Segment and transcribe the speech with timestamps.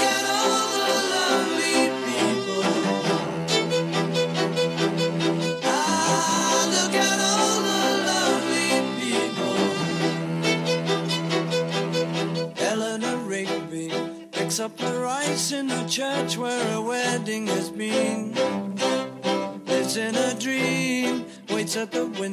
[0.00, 2.64] at all the lovely people.
[5.64, 8.70] Ah, look at all the lovely
[9.00, 9.58] people.
[12.64, 13.86] Eleanor Rigby
[14.32, 18.34] picks up her eyes in a church where a wedding has been.
[19.66, 22.27] Lives in a dream, waits at the window,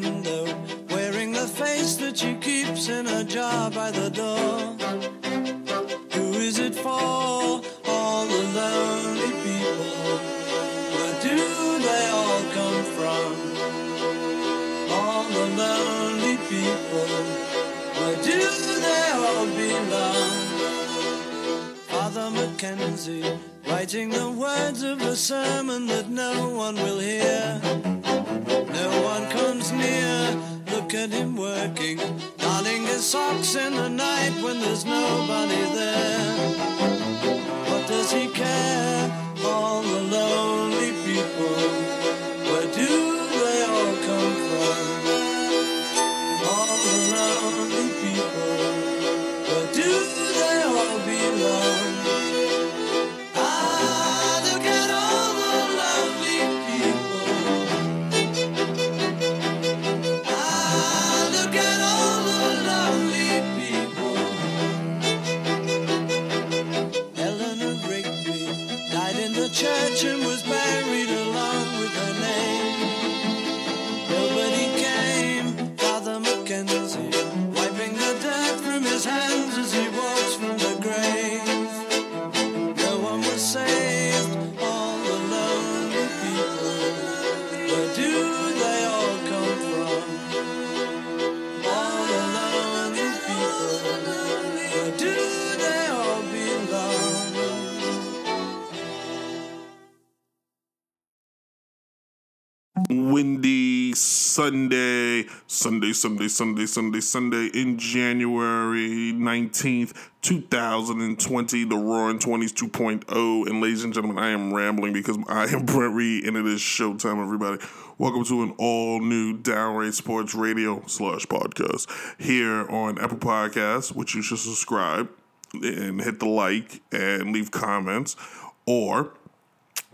[105.96, 113.48] Sunday, Sunday, Sunday, Sunday, in January 19th, 2020, the Roaring 20s 2.0.
[113.48, 116.60] And ladies and gentlemen, I am rambling because I am Brent Reed and it is
[116.60, 117.64] showtime, everybody.
[117.98, 121.90] Welcome to an all new Downright Sports Radio slash podcast
[122.22, 125.10] here on Apple Podcasts, which you should subscribe
[125.54, 128.18] and hit the like and leave comments
[128.66, 129.14] or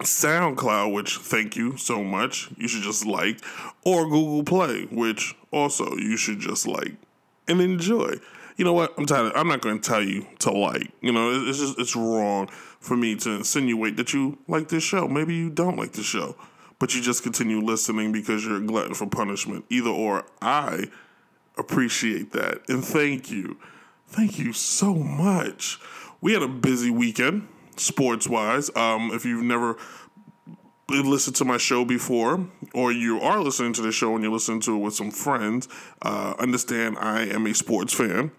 [0.02, 2.50] SoundCloud, which thank you so much.
[2.58, 3.40] You should just like,
[3.84, 6.94] or Google Play, which also you should just like
[7.48, 8.16] and enjoy.
[8.58, 8.94] You know what?
[8.98, 9.28] I'm tired.
[9.28, 10.92] Of, I'm not going to tell you to like.
[11.02, 12.48] You know, it's just it's wrong
[12.80, 15.08] for me to insinuate that you like this show.
[15.08, 16.36] Maybe you don't like the show,
[16.80, 19.66] but you just continue listening because you're a glutton for punishment.
[19.70, 20.86] Either or, I
[21.58, 23.58] appreciate that and thank you,
[24.08, 25.80] thank you so much.
[26.22, 27.48] We had a busy weekend
[27.82, 28.70] sports wise.
[28.76, 29.78] Um, if you've never
[30.90, 34.60] listened to my show before, or you are listening to the show and you're listening
[34.62, 35.68] to it with some friends,
[36.02, 38.32] uh, understand I am a sports fan,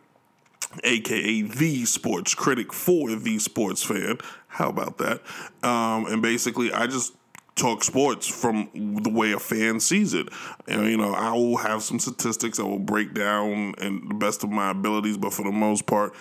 [0.85, 4.19] aka the sports critic for the sports fan.
[4.49, 5.23] How about that?
[5.63, 7.15] Um, and basically, I just
[7.55, 8.71] talk sports from
[9.03, 10.29] the way a fan sees it.
[10.67, 14.43] And, you know, I will have some statistics I will break down and the best
[14.43, 16.15] of my abilities, but for the most part,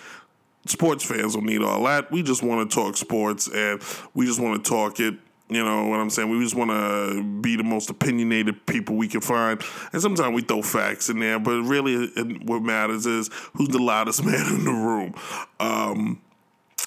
[0.66, 2.10] sports fans don't need all that.
[2.10, 3.82] We just want to talk sports and
[4.14, 5.14] we just want to talk it.
[5.48, 6.30] You know what I'm saying?
[6.30, 9.60] We just want to be the most opinionated people we can find.
[9.92, 12.06] And sometimes we throw facts in there, but really
[12.44, 15.14] what matters is who's the loudest man in the room.
[15.60, 16.22] Um,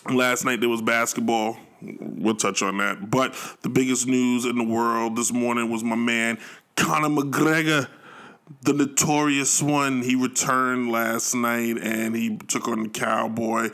[0.10, 1.58] last night there was basketball.
[1.82, 3.12] We'll touch on that.
[3.12, 6.40] But the biggest news in the world this morning was my man,
[6.76, 7.88] Conor McGregor
[8.62, 13.70] the notorious one, he returned last night and he took on the Cowboy,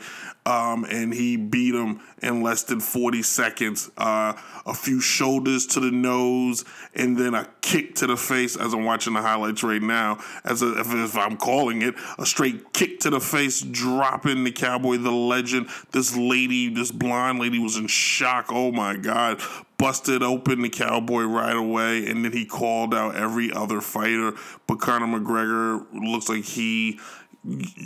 [0.46, 3.90] um, and he beat him in less than forty seconds.
[3.96, 4.32] Uh,
[4.64, 8.56] a few shoulders to the nose, and then a kick to the face.
[8.56, 12.72] As I'm watching the highlights right now, as a, if I'm calling it a straight
[12.72, 15.68] kick to the face, dropping the Cowboy, the legend.
[15.90, 18.46] This lady, this blonde lady, was in shock.
[18.48, 19.40] Oh my God!
[19.82, 24.32] Busted open the cowboy right away, and then he called out every other fighter.
[24.68, 27.00] But Conor McGregor looks like he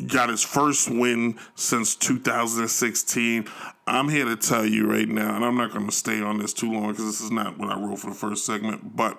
[0.06, 3.48] got his first win since 2016.
[3.87, 6.52] I'm here to tell you right now, and I'm not going to stay on this
[6.52, 8.94] too long because this is not what I wrote for the first segment.
[8.94, 9.19] But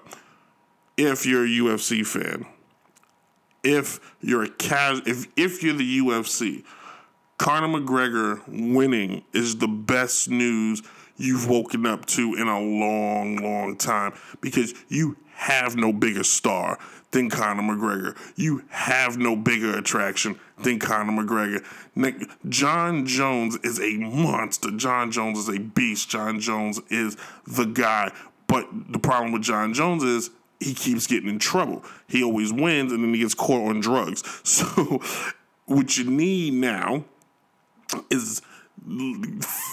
[0.98, 2.46] if you're a UFC fan,
[3.64, 6.64] if you're a cas- if if you're the UFC,
[7.40, 10.84] Conor McGregor winning is the best news
[11.18, 16.80] you've woken up to in a long, long time because you have no bigger star
[17.12, 18.18] than Conor McGregor.
[18.36, 21.64] You have no bigger attraction than Conor McGregor.
[21.96, 22.16] Nick,
[22.50, 24.72] Jon Jones is a monster.
[24.72, 26.10] Jon Jones is a beast.
[26.10, 28.12] Jon Jones is the guy.
[28.48, 31.84] But the problem with Jon Jones is he keeps getting in trouble.
[32.08, 34.24] He always wins and then he gets caught on drugs.
[34.44, 35.02] So
[35.66, 37.04] what you need now
[38.10, 38.42] is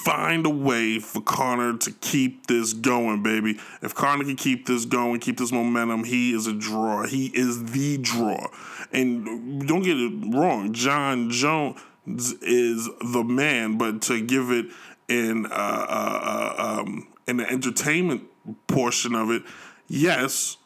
[0.05, 3.59] find a way for Conor to keep this going, baby.
[3.83, 7.07] If Conor can keep this going, keep this momentum, he is a draw.
[7.07, 8.49] He is the draw.
[8.93, 14.67] And don't get it wrong, Jon Jones is the man, but to give it
[15.09, 18.25] in uh, uh, uh, um, in the entertainment
[18.67, 19.43] portion of it,
[19.87, 20.57] yes,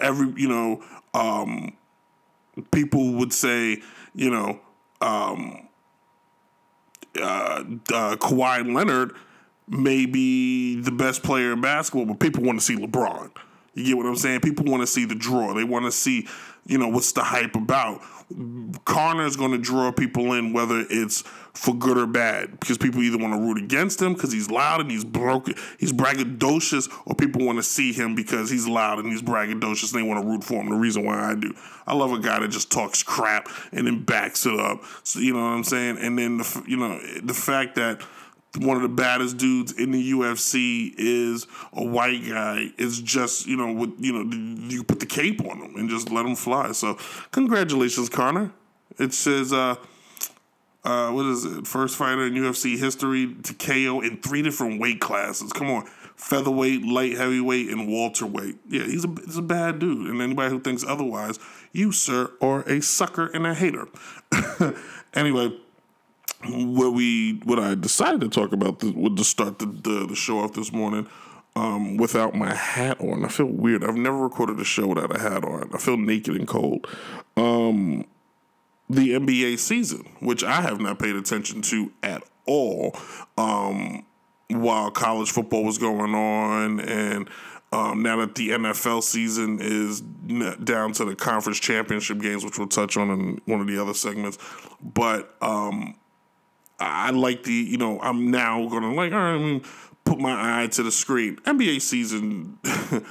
[0.00, 0.82] every you know,
[1.12, 1.76] um,
[2.70, 3.82] people would say,
[4.14, 4.60] you know,
[5.00, 5.63] um,
[7.20, 9.14] uh, uh, Kawhi Leonard
[9.68, 13.30] may be the best player in basketball, but people want to see LeBron.
[13.74, 14.40] You get what I'm saying?
[14.40, 15.52] People want to see the draw.
[15.54, 16.28] They want to see,
[16.66, 18.02] you know, what's the hype about.
[18.84, 23.00] Conor is going to draw people in, whether it's for good or bad, because people
[23.02, 27.14] either want to root against him because he's loud and he's broken, he's braggadocious, or
[27.14, 30.28] people want to see him because he's loud and he's braggadocious and they want to
[30.28, 30.68] root for him.
[30.68, 31.54] The reason why I do,
[31.86, 34.82] I love a guy that just talks crap and then backs it up.
[35.04, 35.98] So you know what I'm saying?
[35.98, 38.02] And then the you know the fact that
[38.58, 42.70] one of the baddest dudes in the UFC is a white guy.
[42.78, 46.10] It's just you know with you know you put the cape on him and just
[46.10, 46.72] let him fly.
[46.72, 46.98] So
[47.30, 48.52] congratulations, Conor.
[48.98, 49.76] It says uh,
[50.84, 51.66] uh, what is it?
[51.66, 55.52] First fighter in UFC history to KO in three different weight classes.
[55.52, 55.86] Come on,
[56.16, 58.56] featherweight, light heavyweight, and welterweight.
[58.68, 60.08] Yeah, he's a he's a bad dude.
[60.08, 61.38] And anybody who thinks otherwise,
[61.72, 63.88] you sir are a sucker and a hater.
[65.14, 65.58] anyway
[66.46, 70.40] what we what I decided to talk about this, to start the, the, the show
[70.40, 71.08] off this morning
[71.56, 73.24] um, without my hat on.
[73.24, 73.84] I feel weird.
[73.84, 75.70] I've never recorded a show without a hat on.
[75.72, 76.86] I feel naked and cold.
[77.36, 78.04] Um,
[78.88, 82.96] the NBA season, which I have not paid attention to at all,
[83.38, 84.04] um,
[84.48, 87.28] while college football was going on and.
[87.72, 92.68] Um, now that the NFL season is down to the conference championship games, which we'll
[92.68, 94.38] touch on in one of the other segments,
[94.80, 95.96] but um,
[96.78, 99.62] I like the, you know, I'm now going to like, all right, I mean,
[100.04, 101.36] put my eye to the screen.
[101.44, 102.58] NBA season,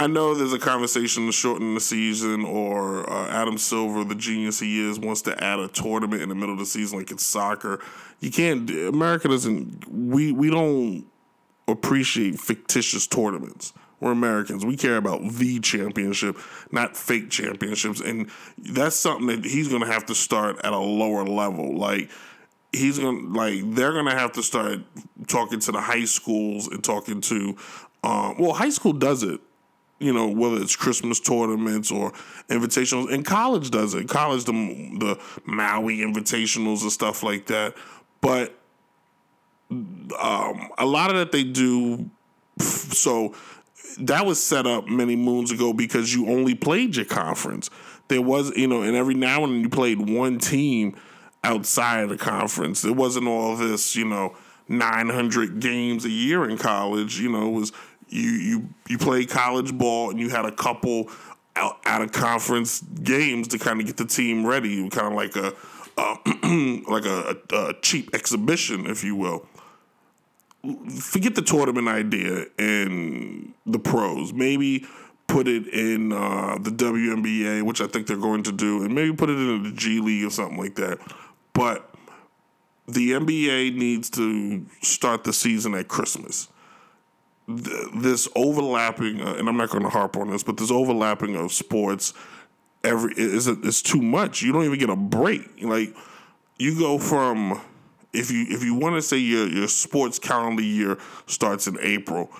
[0.00, 4.60] I know there's a conversation to shorten the season, or uh, Adam Silver, the genius
[4.60, 7.26] he is, wants to add a tournament in the middle of the season like it's
[7.26, 7.80] soccer.
[8.20, 11.04] You can't, America doesn't, we, we don't
[11.66, 13.72] appreciate fictitious tournaments.
[13.98, 14.64] We're Americans.
[14.64, 16.38] We care about the championship,
[16.70, 18.00] not fake championships.
[18.00, 21.76] And that's something that he's going to have to start at a lower level.
[21.76, 22.08] Like,
[22.70, 24.80] he's gonna like they're gonna have to start
[25.26, 27.56] talking to the high schools and talking to
[28.04, 29.40] um, well high school does it
[29.98, 32.12] you know whether it's christmas tournaments or
[32.48, 37.74] invitationals and college does it college the, the maui invitationals and stuff like that
[38.20, 38.54] but
[39.70, 42.08] um, a lot of that they do
[42.58, 43.34] so
[43.98, 47.68] that was set up many moons ago because you only played your conference
[48.08, 50.94] there was you know and every now and then you played one team
[51.44, 52.84] outside of the conference.
[52.84, 54.36] It wasn't all this, you know,
[54.68, 57.18] 900 games a year in college.
[57.18, 57.72] You know, it was
[58.08, 61.10] you you you played college ball and you had a couple
[61.56, 64.88] out, out of conference games to kind of get the team ready.
[64.88, 65.54] Kind of like a
[66.88, 69.46] like a, a cheap exhibition, if you will.
[70.90, 74.32] Forget the tournament idea and the pros.
[74.32, 74.86] Maybe
[75.26, 79.14] put it in uh, the WNBA, which I think they're going to do, and maybe
[79.14, 80.98] put it in the G League or something like that.
[81.52, 81.88] But
[82.86, 86.48] the NBA needs to start the season at Christmas.
[87.48, 91.50] This overlapping, uh, and I'm not going to harp on this, but this overlapping of
[91.52, 92.12] sports
[92.84, 94.42] every is it's too much.
[94.42, 95.62] You don't even get a break.
[95.62, 95.94] Like
[96.58, 97.60] you go from
[98.12, 102.30] if you if you want to say your your sports calendar year starts in April,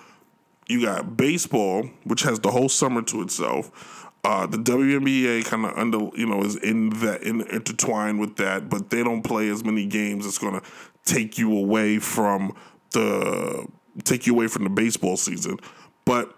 [0.67, 4.05] you got baseball, which has the whole summer to itself.
[4.25, 8.69] Uh, the WNBA kind of under you know is in that in, intertwined with that,
[8.69, 10.25] but they don't play as many games.
[10.25, 10.65] It's going to
[11.05, 12.55] take you away from
[12.91, 13.65] the
[14.03, 15.57] take you away from the baseball season.
[16.05, 16.35] But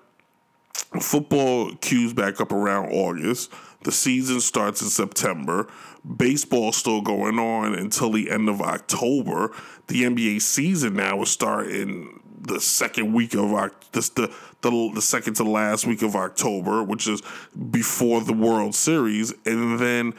[1.00, 3.52] football cues back up around August.
[3.84, 5.68] The season starts in September.
[6.18, 9.52] Baseball's still going on until the end of October.
[9.88, 15.02] The NBA season now will start in the second week of this the, the the
[15.02, 17.22] second to last week of October, which is
[17.72, 20.14] before the World Series, and then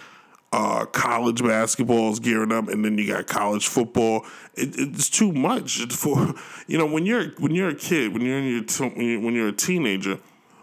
[0.53, 4.27] uh, college basketball is gearing up, and then you got college football.
[4.55, 6.35] It, it's too much for
[6.67, 9.49] you know when you're when you're a kid, when you're in your t- when you're
[9.49, 10.19] a teenager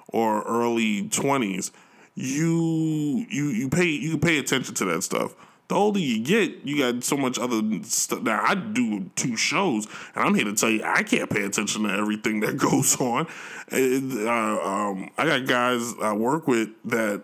[0.08, 1.72] or early twenties
[2.20, 5.36] you you you pay you pay attention to that stuff.
[5.70, 8.24] The older you get, you got so much other stuff.
[8.24, 11.84] Now I do two shows, and I'm here to tell you I can't pay attention
[11.84, 13.28] to everything that goes on.
[13.70, 17.24] And, uh, um, I got guys I work with that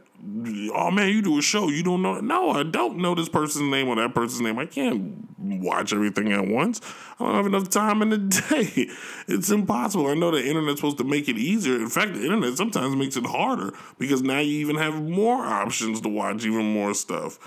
[0.73, 2.19] oh man, you do a show, you don't know.
[2.19, 4.57] No, I don't know this person's name or that person's name.
[4.57, 6.81] I can't watch everything at once.
[7.19, 8.17] I don't have enough time in the
[8.49, 8.89] day.
[9.27, 10.07] It's impossible.
[10.07, 11.75] I know the internet's supposed to make it easier.
[11.75, 16.01] In fact, the internet sometimes makes it harder because now you even have more options
[16.01, 17.37] to watch even more stuff.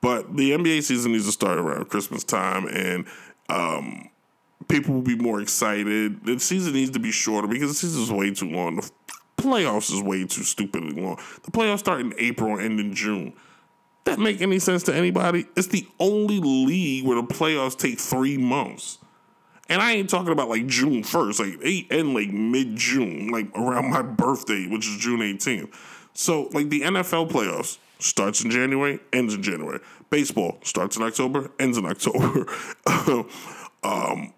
[0.00, 3.06] But the NBA season needs to start around Christmas time and
[3.48, 4.10] um,
[4.68, 6.24] people will be more excited.
[6.24, 8.76] The season needs to be shorter because the season is way too long.
[8.76, 8.90] The
[9.42, 11.18] playoffs is way too stupidly long.
[11.42, 13.34] The playoffs start in April and end in June.
[14.04, 15.46] That make any sense to anybody?
[15.56, 18.98] It's the only league where the playoffs take three months.
[19.68, 23.48] And I ain't talking about like June 1st, like they end like mid June, like
[23.56, 25.72] around my birthday, which is June 18th.
[26.14, 29.80] So, like the NFL playoffs starts in January, ends in January.
[30.10, 32.46] Baseball starts in October, ends in October.
[33.82, 34.34] um,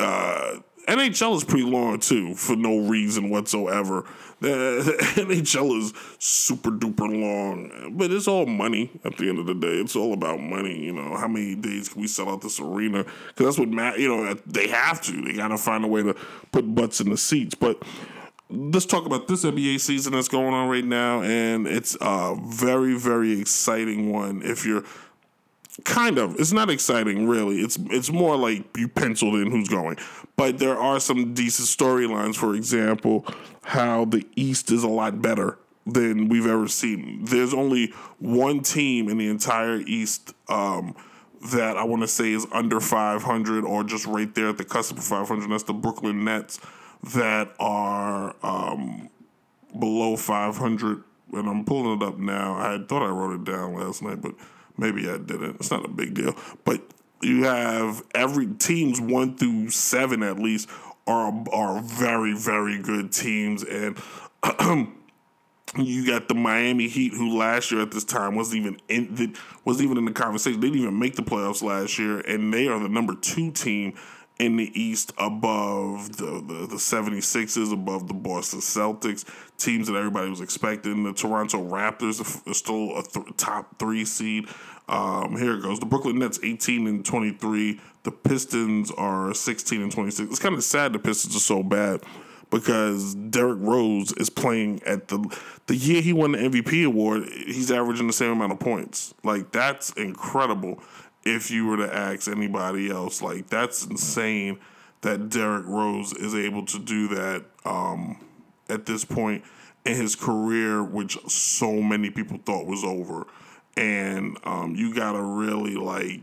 [0.00, 4.04] uh, NHL is pretty long too, for no reason whatsoever.
[4.40, 9.54] The, NHL is super duper long, but it's all money at the end of the
[9.54, 9.80] day.
[9.80, 10.84] It's all about money.
[10.84, 13.04] You know, how many days can we sell out this arena?
[13.28, 13.98] Because that's what Matt.
[13.98, 15.22] You know, they have to.
[15.22, 16.14] They got to find a way to
[16.52, 17.54] put butts in the seats.
[17.54, 17.82] But
[18.48, 22.96] let's talk about this NBA season that's going on right now, and it's a very
[22.98, 24.42] very exciting one.
[24.42, 24.84] If you're
[25.84, 26.38] kind of.
[26.38, 27.56] It's not exciting really.
[27.60, 29.98] It's it's more like you penciled in who's going.
[30.36, 33.26] But there are some decent storylines for example
[33.62, 37.24] how the east is a lot better than we've ever seen.
[37.24, 40.94] There's only one team in the entire east um,
[41.52, 44.96] that i want to say is under 500 or just right there at the cusp
[44.96, 46.58] of 500 that's the brooklyn nets
[47.14, 49.10] that are um,
[49.78, 52.54] below 500 and i'm pulling it up now.
[52.54, 54.34] I thought i wrote it down last night but
[54.78, 55.56] Maybe I didn't.
[55.56, 56.34] It's not a big deal.
[56.64, 56.82] But
[57.22, 60.68] you have every teams one through seven at least
[61.06, 63.96] are are very very good teams, and
[65.76, 69.86] you got the Miami Heat, who last year at this time wasn't even in wasn't
[69.86, 70.60] even in the conversation.
[70.60, 73.94] They didn't even make the playoffs last year, and they are the number two team
[74.38, 79.24] in the East above the, the, the 76ers, above the Boston Celtics,
[79.56, 81.04] teams that everybody was expecting.
[81.04, 84.46] The Toronto Raptors are still a th- top three seed.
[84.88, 85.80] Um, here it goes.
[85.80, 87.80] The Brooklyn Nets 18 and 23.
[88.02, 90.30] The Pistons are 16 and 26.
[90.30, 92.02] It's kind of sad the Pistons are so bad
[92.50, 95.18] because Derrick Rose is playing at the
[95.66, 99.14] the year he won the MVP award, he's averaging the same amount of points.
[99.24, 100.80] Like that's incredible
[101.26, 103.20] if you were to ask anybody else.
[103.20, 104.60] Like that's insane
[105.02, 108.24] that Derrick Rose is able to do that um,
[108.68, 109.44] at this point
[109.84, 113.26] in his career, which so many people thought was over.
[113.76, 116.22] And um, you gotta really like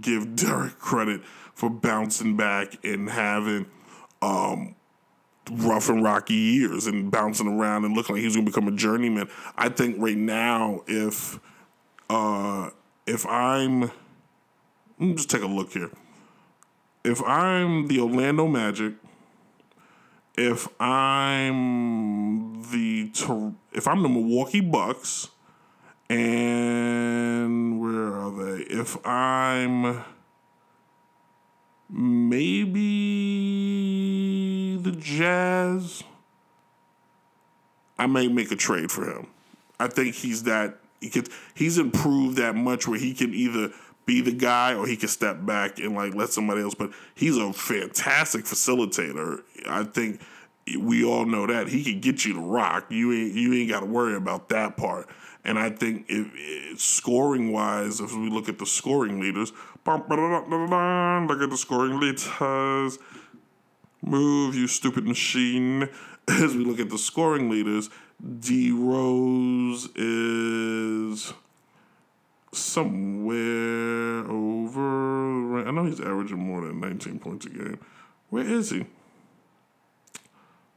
[0.00, 1.22] give Derrick credit
[1.54, 3.66] for bouncing back and having
[4.22, 4.74] um,
[5.50, 9.28] rough and rocky years and bouncing around and looking like he's gonna become a journeyman.
[9.56, 11.38] I think right now, if
[12.08, 12.70] uh,
[13.06, 13.90] if I'm
[15.00, 15.90] just take a look here.
[17.04, 18.94] If I'm the Orlando Magic,
[20.36, 23.10] if I'm the
[23.72, 25.28] if I'm the Milwaukee Bucks,
[26.08, 28.62] and where are they?
[28.64, 30.04] If I'm
[31.88, 32.80] maybe
[34.76, 36.02] the Jazz,
[37.98, 39.26] I may make a trade for him.
[39.78, 43.72] I think he's that he gets he's improved that much where he can either
[44.06, 46.74] be the guy or he can step back and like let somebody else.
[46.74, 49.42] But he's a fantastic facilitator.
[49.68, 50.20] I think
[50.78, 52.86] we all know that he can get you to rock.
[52.90, 55.08] You ain't you ain't got to worry about that part.
[55.44, 59.52] And I think if, eh, if scoring wise, if we look at the scoring leaders,
[59.86, 62.98] look at the scoring leaders.
[64.02, 65.88] Move, you stupid machine.
[66.28, 67.90] As we look at the scoring leaders,
[68.38, 71.32] D Rose is
[72.52, 75.66] somewhere over.
[75.66, 77.78] I know he's averaging more than 19 points a game.
[78.30, 78.86] Where is he?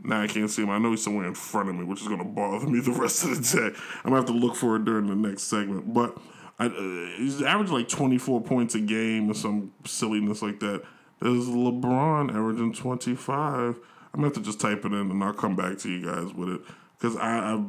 [0.03, 0.69] Now I can't see him.
[0.69, 2.91] I know he's somewhere in front of me, which is going to bother me the
[2.91, 3.75] rest of the day.
[4.03, 5.93] I'm going to have to look for it during the next segment.
[5.93, 6.17] But
[6.59, 10.83] I, uh, he's averaging like 24 points a game or some silliness like that.
[11.19, 13.79] There's LeBron averaging 25.
[14.13, 16.05] I'm going to have to just type it in and I'll come back to you
[16.05, 16.61] guys with it.
[16.99, 17.63] Because I, I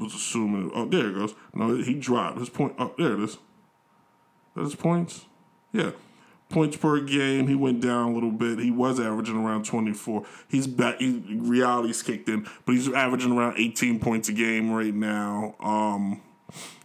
[0.00, 0.70] was assuming.
[0.74, 1.34] Oh, there it goes.
[1.54, 2.74] No, he dropped his point.
[2.78, 3.38] Oh, there it is.
[4.56, 5.26] That's points.
[5.72, 5.92] Yeah,
[6.50, 8.58] Points per game, he went down a little bit.
[8.58, 10.24] He was averaging around 24.
[10.48, 10.98] He's back.
[10.98, 16.20] He, reality's kicked in, but he's averaging around 18 points a game right now, um,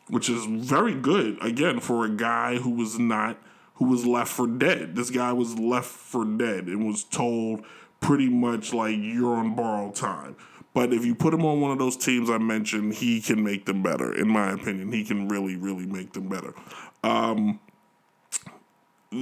[0.07, 3.41] which is very good again for a guy who was not
[3.75, 4.95] who was left for dead.
[4.95, 7.65] This guy was left for dead and was told
[7.99, 10.35] pretty much like you're on borrowed time.
[10.75, 13.65] But if you put him on one of those teams I mentioned, he can make
[13.65, 14.13] them better.
[14.13, 16.53] In my opinion, he can really, really make them better.
[17.03, 17.59] Um,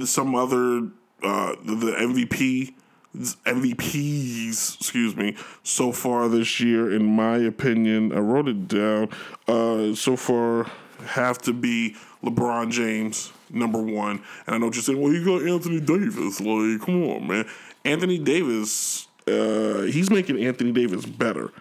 [0.04, 0.88] some other
[1.22, 2.74] uh, the MVP
[3.14, 9.08] MVPs, excuse me, so far this year, in my opinion, I wrote it down.
[9.46, 10.66] Uh, so far,
[11.06, 11.94] have to be
[12.24, 14.20] LeBron James, number one.
[14.46, 16.40] And I know you're saying, well, you got Anthony Davis.
[16.40, 17.46] Like, come on, man.
[17.84, 21.52] Anthony Davis, uh, he's making Anthony Davis better.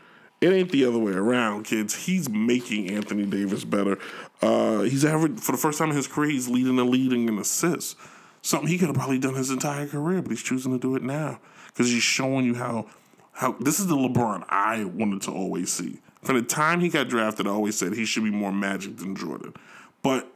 [0.41, 1.96] It ain't the other way around, kids.
[2.05, 3.98] He's making Anthony Davis better.
[4.41, 6.32] Uh, he's for the first time in his career.
[6.32, 7.96] He's leading the leading in assists.
[8.41, 11.01] Something he could have probably done his entire career, but he's choosing to do it
[11.01, 12.88] now because he's showing you how
[13.32, 16.00] how this is the LeBron I wanted to always see.
[16.24, 19.15] From the time he got drafted, I always said he should be more Magic than
[19.15, 19.53] Jordan.
[20.01, 20.29] But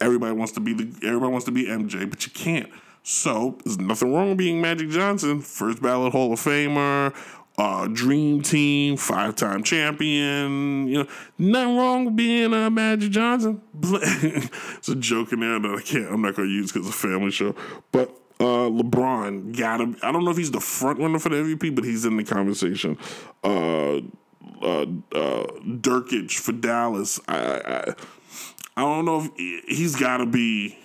[0.00, 2.70] everybody wants to be the everybody wants to be MJ, but you can't.
[3.02, 7.14] So there's nothing wrong with being Magic Johnson, first ballot Hall of Famer,
[7.58, 10.86] uh, dream team, five time champion.
[10.86, 13.60] You know, nothing wrong with being uh, Magic Johnson.
[13.82, 16.12] it's a joke in there that I can't.
[16.12, 17.54] I'm not going to use because it's a family show.
[17.90, 19.94] But uh, LeBron gotta.
[20.02, 22.24] I don't know if he's the front runner for the MVP, but he's in the
[22.24, 22.98] conversation.
[23.42, 24.00] Uh,
[24.62, 25.46] uh, uh,
[26.28, 27.20] for Dallas.
[27.28, 27.94] I, I
[28.76, 30.78] I don't know if he's got to be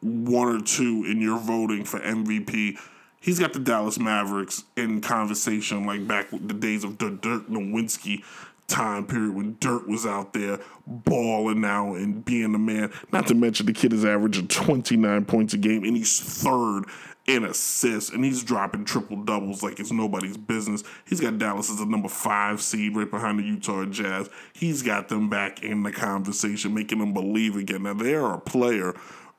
[0.00, 2.78] one or two in your voting for MVP
[3.20, 8.22] he's got the Dallas Mavericks in conversation like back the days of the Dirk Nowitzki
[8.68, 12.92] time period when Dirk was out there balling out and being the man.
[13.12, 16.84] Not to mention the kid is averaging 29 points a game and he's third
[17.26, 20.82] in assists and he's dropping triple doubles like it's nobody's business.
[21.06, 24.28] He's got Dallas as a number five seed right behind the Utah Jazz.
[24.52, 27.82] He's got them back in the conversation, making them believe again.
[27.82, 28.94] Now they're a player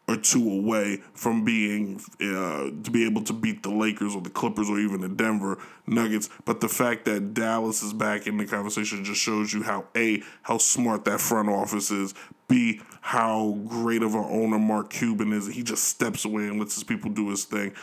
[0.09, 4.29] or two away from being uh, to be able to beat the Lakers or the
[4.29, 6.29] Clippers or even the Denver Nuggets.
[6.45, 10.23] But the fact that Dallas is back in the conversation just shows you how a
[10.41, 12.15] how smart that front office is.
[12.47, 15.45] B how great of an owner Mark Cuban is.
[15.45, 17.73] He just steps away and lets his people do his thing.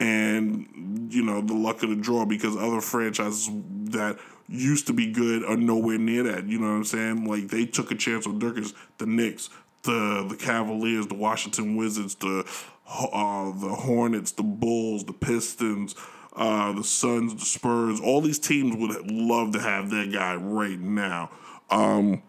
[0.00, 3.48] And you know the luck of the draw because other franchises
[3.90, 6.46] that used to be good are nowhere near that.
[6.46, 7.24] You know what I'm saying?
[7.24, 9.50] Like they took a chance on Dirkers, the Knicks,
[9.86, 12.44] the the Cavaliers, the Washington Wizards, the
[12.88, 15.94] uh, the Hornets, the Bulls, the Pistons,
[16.36, 18.00] uh, the Suns, the Spurs.
[18.00, 21.30] All these teams would love to have that guy right now.
[21.70, 22.22] Um,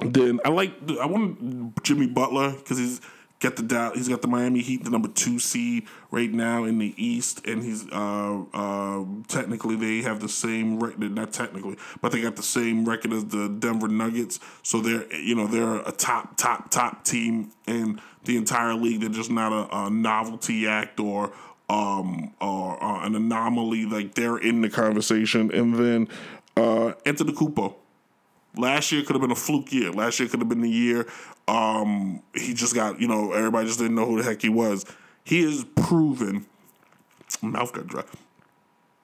[0.00, 3.00] then I like I want Jimmy Butler because he's
[3.42, 6.94] Get the He's got the Miami Heat, the number two seed right now in the
[6.96, 11.10] East, and he's uh, uh, technically they have the same record.
[11.10, 14.38] Not technically, but they got the same record as the Denver Nuggets.
[14.62, 19.00] So they're you know they're a top top top team in the entire league.
[19.00, 21.32] They're just not a, a novelty act or
[21.68, 23.86] um, or uh, an anomaly.
[23.86, 26.08] Like they're in the conversation, and then
[26.56, 27.74] uh, Antetokounmpo.
[28.54, 29.90] Last year could have been a fluke year.
[29.90, 31.06] Last year could have been the year
[31.48, 34.84] um, he just got, you know, everybody just didn't know who the heck he was.
[35.24, 36.46] He is proven,
[37.40, 38.04] mouth got dry.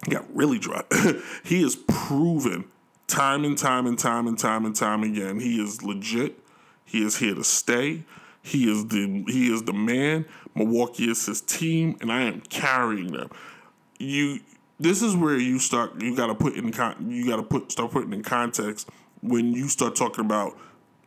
[0.08, 0.82] Got really dry.
[1.44, 2.64] he is proven
[3.08, 5.40] time and time and time and time and time again.
[5.40, 6.38] He is legit.
[6.84, 8.04] He is here to stay.
[8.40, 10.24] He is the he is the man.
[10.54, 13.30] Milwaukee is his team, and I am carrying them.
[13.98, 14.40] You
[14.78, 18.12] this is where you start you gotta put in con you gotta put start putting
[18.12, 18.88] in context
[19.20, 20.56] when you start talking about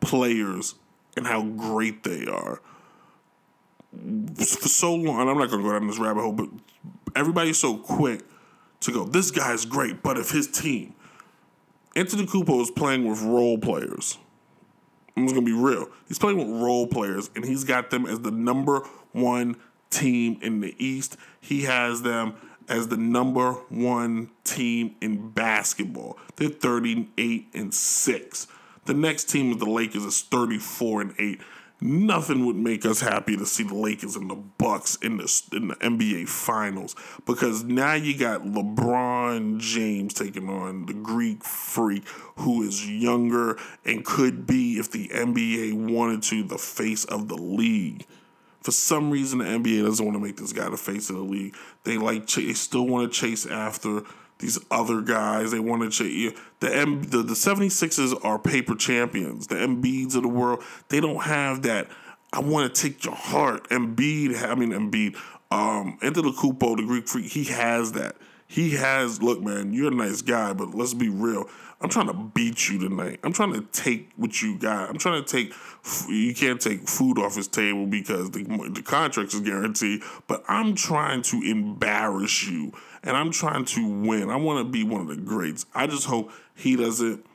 [0.02, 0.76] players
[1.16, 2.62] and how great they are.
[4.38, 6.50] For so long, I'm not gonna go down this rabbit hole, but
[7.16, 8.22] everybody's so quick
[8.82, 10.96] to go, this guy's great, but if his team,
[11.96, 14.18] Antetokounmpo is playing with role players.
[15.16, 15.88] I'm just gonna be real.
[16.08, 18.80] He's playing with role players, and he's got them as the number
[19.12, 19.58] one
[19.90, 21.18] team in the East.
[21.42, 22.36] He has them
[22.70, 26.18] as the number one team in basketball.
[26.38, 28.48] They're 38 and 6.
[28.86, 31.42] The next team is the Lakers is 34 and 8.
[31.84, 35.70] Nothing would make us happy to see the Lakers and the Bucks in the in
[35.70, 42.62] the NBA Finals because now you got LeBron James taking on the Greek Freak, who
[42.62, 48.06] is younger and could be, if the NBA wanted to, the face of the league.
[48.62, 51.24] For some reason, the NBA doesn't want to make this guy the face of the
[51.24, 51.56] league.
[51.84, 54.04] They like they still want to chase after
[54.42, 55.52] these other guys.
[55.52, 56.34] They want to.
[56.60, 59.48] The, M, the the 76ers are paper champions.
[59.48, 61.88] The Embiids of the world, they don't have that.
[62.34, 63.70] I want to take your heart.
[63.70, 65.16] Embiid, I mean Embiid,
[65.52, 68.16] Um, Antetokounmpo, the Greek freak, he has that.
[68.48, 69.22] He has.
[69.22, 71.50] Look, man, you're a nice guy, but let's be real.
[71.82, 73.20] I'm trying to beat you tonight.
[73.24, 74.90] I'm trying to take what you got.
[74.90, 75.54] I'm trying to take.
[76.08, 80.04] You can't take food off his table because the the contract is guaranteed.
[80.28, 84.30] But I'm trying to embarrass you, and I'm trying to win.
[84.30, 85.66] I want to be one of the greats.
[85.74, 87.26] I just hope he doesn't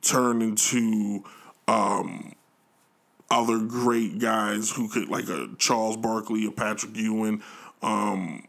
[0.00, 1.24] turn into
[1.68, 2.34] um,
[3.30, 7.42] other great guys who could, like a Charles Barkley, a Patrick Ewing.
[7.82, 8.46] Um,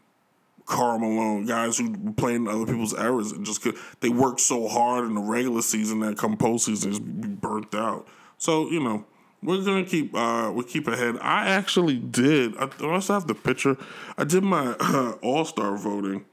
[0.66, 4.66] Karl Malone, guys who play in other people's eras and just could, they work so
[4.66, 8.08] hard in the regular season that come postseason just be burnt out.
[8.38, 9.04] So you know
[9.42, 11.16] we're gonna keep uh we keep ahead.
[11.20, 12.56] I actually did.
[12.56, 13.76] I, I also have the picture.
[14.16, 16.24] I did my uh, All Star voting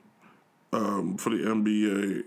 [0.74, 2.24] um, for the NBA.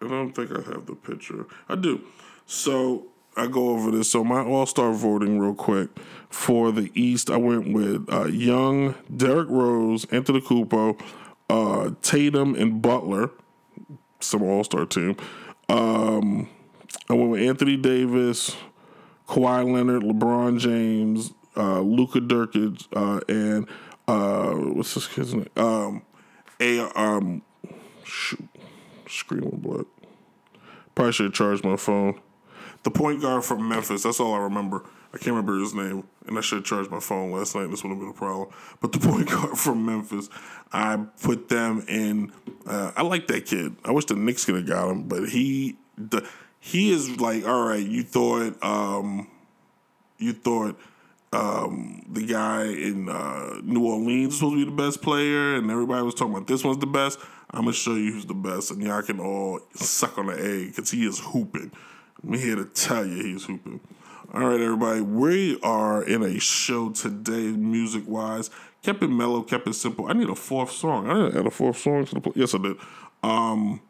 [0.00, 1.46] I don't think I have the picture.
[1.68, 2.02] I do.
[2.46, 4.10] So I go over this.
[4.10, 5.90] So my All Star voting, real quick,
[6.28, 11.00] for the East, I went with uh, Young, Derrick Rose, Antetokounmpo,
[11.50, 13.30] uh, Tatum, and Butler.
[14.20, 15.16] Some All Star team.
[15.68, 16.48] Um,
[17.08, 18.56] I went with Anthony Davis,
[19.28, 23.68] Kawhi Leonard, LeBron James, uh, Luka Doncic, uh, and
[24.08, 25.48] uh, what's this kid's name?
[25.56, 26.02] Um,
[26.60, 27.42] a um,
[28.08, 28.48] shoot,
[29.08, 29.86] screaming blood.
[30.94, 32.20] Probably should have charged my phone.
[32.82, 34.02] The point guard from Memphis.
[34.04, 34.84] That's all I remember.
[35.12, 37.70] I can't remember his name, and I should have charged my phone last night.
[37.70, 38.50] This would have been a problem.
[38.80, 40.28] But the point guard from Memphis,
[40.72, 42.32] I put them in.
[42.66, 43.76] Uh, I like that kid.
[43.84, 46.28] I wish the Knicks could have got him, but he, the
[46.60, 47.84] he is like, all right.
[47.84, 49.28] You thought, um,
[50.18, 50.78] you thought
[51.32, 55.70] um, the guy in uh, New Orleans was supposed to be the best player, and
[55.70, 57.18] everybody was talking about this one's the best.
[57.50, 60.76] I'm gonna show you who's the best, and y'all can all suck on the egg
[60.76, 61.72] because he is hooping.
[62.22, 63.80] I'm here to tell you he's hooping.
[64.34, 68.50] All right, everybody, we are in a show today, music wise.
[68.82, 70.06] Kept it mellow, kept it simple.
[70.06, 71.08] I need a fourth song.
[71.08, 72.32] I didn't add a fourth song to the play.
[72.36, 72.76] Yes, I did.
[73.22, 73.80] Um,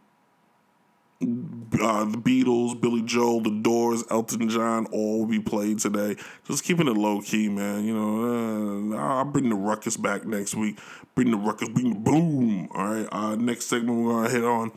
[1.21, 6.17] uh, the Beatles, Billy Joel, The Doors, Elton John, all will be played today.
[6.45, 7.85] Just keeping it low key, man.
[7.85, 10.79] You know, uh, I'll bring the ruckus back next week.
[11.15, 12.69] Bring the ruckus, bring the boom.
[12.73, 13.09] All right.
[13.11, 14.71] Uh, next segment we're gonna hit on.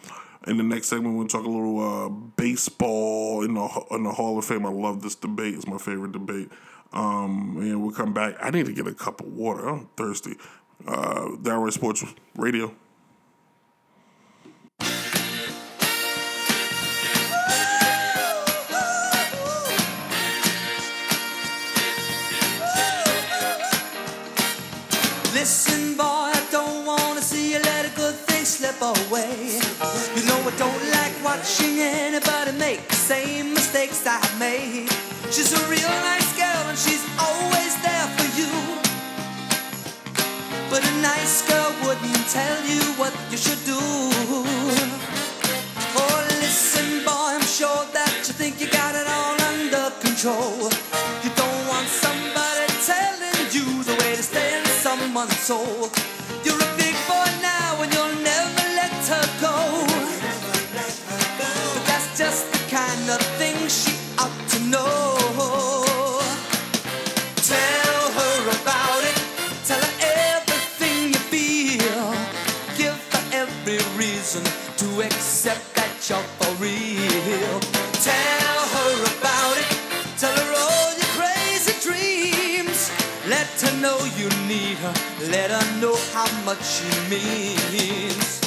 [0.47, 4.39] In the next segment, gonna talk a little uh, baseball in the in the Hall
[4.39, 4.65] of Fame.
[4.65, 6.49] I love this debate; it's my favorite debate.
[6.93, 8.36] Um, and we'll come back.
[8.41, 9.69] I need to get a cup of water.
[9.69, 10.36] I'm thirsty.
[10.88, 12.04] Uh, Downright Sports
[12.36, 12.75] Radio.
[31.41, 34.88] Watching anybody make the same mistakes I made.
[35.34, 38.51] She's a real nice girl and she's always there for you.
[40.69, 43.82] But a nice girl wouldn't tell you what you should do.
[45.97, 50.69] Oh, listen, boy, I'm sure that you think you got it all under control.
[51.25, 55.89] You don't want somebody telling you the way to stay in someone's soul.
[75.41, 77.60] Accept that you're for real.
[78.06, 79.73] Tell her about it.
[80.21, 82.91] Tell her all your crazy dreams.
[83.27, 84.93] Let her know you need her.
[85.32, 88.38] Let her know how much she means.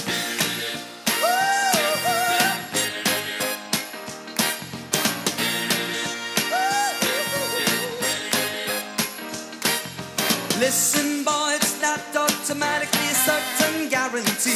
[10.61, 14.55] Listen, boy, it's not automatically a certain guarantee.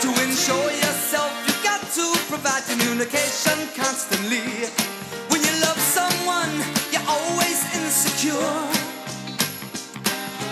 [0.00, 0.81] To ensure
[2.72, 4.64] communication constantly.
[5.28, 6.52] When you love someone,
[6.92, 8.60] you're always insecure.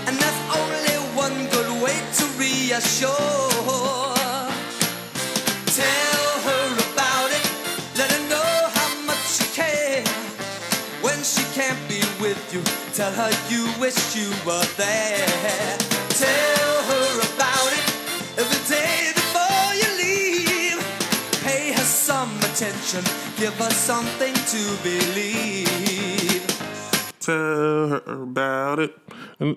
[0.06, 3.08] And that's only one good way to reassure.
[5.80, 7.46] Tell her about it,
[7.96, 10.04] let her know how much you care.
[11.00, 15.78] When she can't be with you, tell her you wish you were there.
[16.24, 17.86] Tell her about it
[18.36, 19.19] every day
[22.60, 23.02] attention,
[23.38, 26.46] give her something to believe.
[27.18, 28.94] Tell her about it.
[29.38, 29.56] And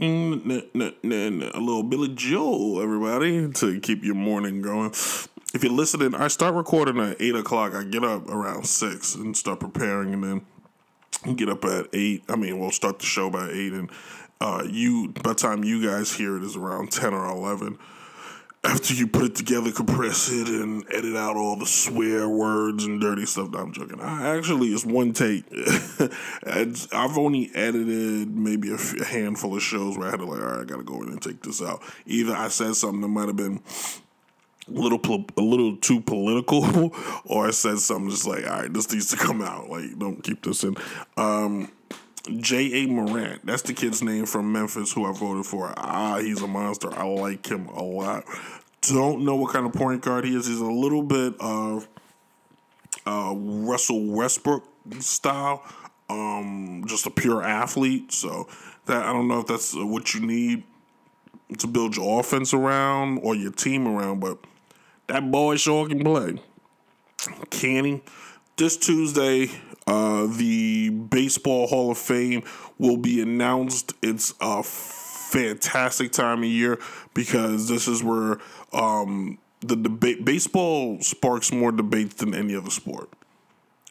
[0.00, 4.90] a little Billy Joel, everybody, to keep your morning going.
[4.90, 7.74] If you're listening, I start recording at 8 o'clock.
[7.74, 12.24] I get up around 6 and start preparing, and then get up at 8.
[12.28, 13.90] I mean, we'll start the show by 8 and
[14.40, 17.78] uh, you by the time you guys hear it is around ten or eleven.
[18.66, 23.00] After you put it together, compress it, and edit out all the swear words and
[23.00, 23.50] dirty stuff.
[23.50, 24.00] No, I'm joking.
[24.00, 25.44] I actually, it's one take.
[26.44, 30.60] I've only edited maybe a handful of shows where I had to like, all right,
[30.60, 31.80] I gotta go in and take this out.
[32.06, 33.60] Either I said something that might have been
[34.68, 36.92] a little a little too political,
[37.24, 39.70] or I said something just like, all right, this needs to come out.
[39.70, 40.76] Like, don't keep this in.
[41.16, 41.70] Um,
[42.28, 45.72] Ja Morant, that's the kid's name from Memphis who I voted for.
[45.76, 46.92] Ah, he's a monster.
[46.92, 48.24] I like him a lot.
[48.82, 50.46] Don't know what kind of point guard he is.
[50.46, 51.88] He's a little bit of
[53.06, 54.64] uh, Russell Westbrook
[55.00, 55.64] style,
[56.08, 58.12] um, just a pure athlete.
[58.12, 58.48] So
[58.86, 60.64] that I don't know if that's what you need
[61.58, 64.38] to build your offense around or your team around, but
[65.06, 66.40] that boy sure can play.
[67.50, 68.02] Can he?
[68.56, 69.50] This Tuesday,
[69.86, 72.42] uh, the Baseball Hall of Fame
[72.78, 73.94] will be announced.
[74.02, 76.78] It's a fantastic time of year
[77.14, 78.38] because this is where
[78.72, 83.08] um, the debate baseball sparks more debates than any other sport.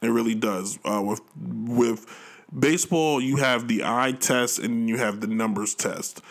[0.01, 0.79] It really does.
[0.83, 2.05] Uh, with with
[2.57, 6.21] baseball, you have the eye test and you have the numbers test,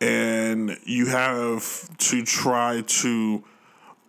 [0.00, 3.44] and you have to try to.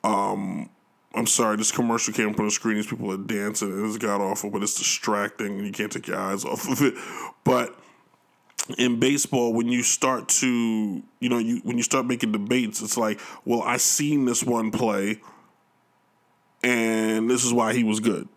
[0.04, 0.69] Um,
[1.15, 2.75] I'm sorry, this commercial came up on the screen.
[2.75, 3.71] These people are dancing.
[3.71, 6.82] and It's got awful, but it's distracting, and you can't take your eyes off of
[6.82, 6.93] it.
[7.43, 7.80] But
[8.78, 12.97] in baseball, when you start to, you know, you when you start making debates, it's
[12.97, 15.21] like, well, I seen this one play,
[16.63, 18.28] and this is why he was good.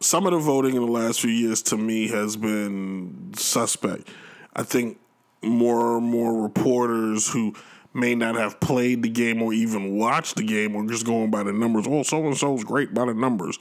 [0.00, 4.08] Some of the voting in the last few years, to me, has been suspect.
[4.54, 4.98] I think
[5.42, 7.54] more and more reporters who
[7.92, 11.42] may not have played the game or even watched the game or just going by
[11.42, 11.86] the numbers.
[11.88, 13.58] Oh, so and so's great by the numbers.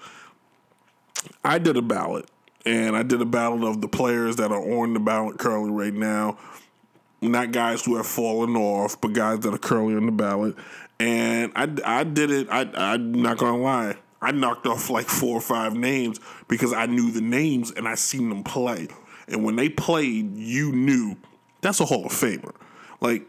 [1.43, 2.29] I did a ballot,
[2.65, 5.93] and I did a ballot of the players that are on the ballot currently right
[5.93, 6.37] now.
[7.21, 10.55] Not guys who have fallen off, but guys that are currently on the ballot.
[10.99, 12.47] And I, I did it.
[12.49, 13.95] I, I'm not gonna lie.
[14.21, 17.95] I knocked off like four or five names because I knew the names and I
[17.95, 18.87] seen them play.
[19.27, 21.15] And when they played, you knew
[21.61, 22.53] that's a Hall of Famer.
[23.01, 23.25] Like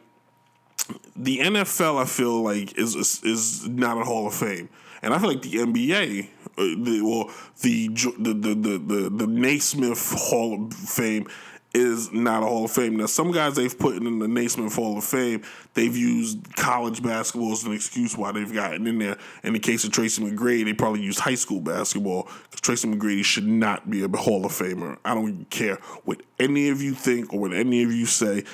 [1.16, 4.68] the NFL, I feel like is is, not a Hall of Fame,
[5.02, 7.30] and I feel like the NBA, uh, the, well,
[7.62, 11.26] the the the the the, the Naismith Hall of Fame
[11.72, 12.96] is not a Hall of Fame.
[12.96, 15.42] Now, some guys they've put in the Naismith Hall of Fame,
[15.74, 19.16] they've used college basketball as an excuse why they've gotten in there.
[19.44, 23.24] In the case of Tracy McGrady, they probably used high school basketball because Tracy McGrady
[23.24, 24.98] should not be a Hall of Famer.
[25.04, 28.44] I don't care what any of you think or what any of you say.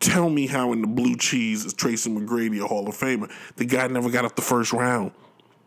[0.00, 3.32] Tell me how in the blue cheese is Tracy McGrady a Hall of Famer?
[3.56, 5.12] The guy never got up the first round.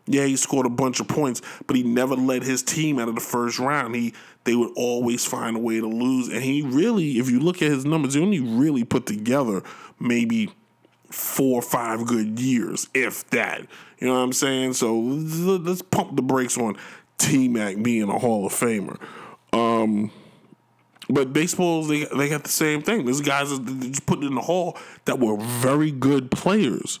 [0.06, 3.14] Yeah, he scored a bunch of points, but he never led his team out of
[3.14, 3.94] the first round.
[3.94, 7.60] He they would always find a way to lose, and he really, if you look
[7.60, 9.62] at his numbers, he only really put together
[10.00, 10.50] maybe
[11.10, 13.66] four or five good years, if that.
[13.98, 14.74] You know what I'm saying?
[14.74, 16.76] So let's pump the brakes on
[17.18, 18.98] T Mac being a Hall of Famer.
[19.52, 20.10] Um,
[21.10, 23.06] but baseball, they they got the same thing.
[23.06, 27.00] These guys are just put in the hall that were very good players,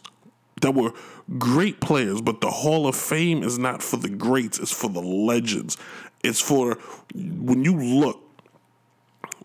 [0.62, 0.92] that were
[1.38, 2.20] great players.
[2.20, 5.76] But the Hall of Fame is not for the greats; it's for the legends.
[6.24, 6.78] It's for
[7.14, 8.20] when you look,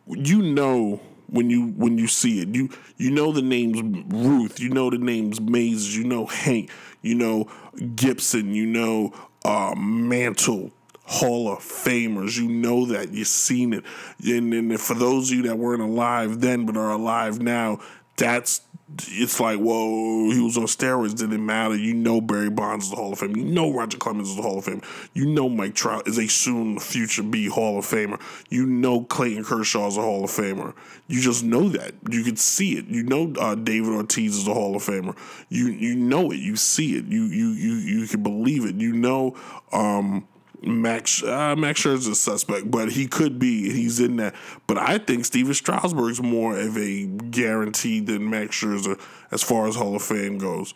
[0.07, 2.55] you know when you when you see it.
[2.55, 3.81] You you know the names
[4.13, 6.69] Ruth, you know the names Mays, you know Hank,
[7.01, 7.49] you know
[7.95, 10.71] Gibson, you know uh, Mantle,
[11.13, 12.37] Hall of Famers.
[12.37, 13.11] You know that.
[13.11, 13.83] You've seen it.
[14.25, 17.79] And, and for those of you that weren't alive then but are alive now,
[18.17, 18.61] that's
[19.07, 21.75] it's like, whoa, he was on steroids, didn't matter.
[21.75, 23.35] You know Barry Bonds is the Hall of Fame.
[23.35, 24.81] You know Roger Clemens is the Hall of Fame.
[25.13, 28.19] You know Mike Trout is a soon future B Hall of Famer.
[28.49, 30.73] You know Clayton Kershaw is a Hall of Famer.
[31.07, 31.93] You just know that.
[32.09, 32.85] You can see it.
[32.85, 35.15] You know uh, David Ortiz is a Hall of Famer.
[35.49, 36.37] You you know it.
[36.37, 37.05] You see it.
[37.05, 38.75] You you you you can believe it.
[38.75, 39.35] You know
[39.71, 40.27] um,
[40.63, 43.71] Max uh, Max Scherzer's a suspect, but he could be.
[43.71, 44.35] He's in that.
[44.65, 48.99] But I think Stephen Strasburg's more of a guarantee than Max Scherzer
[49.31, 50.73] as far as Hall of Fame goes.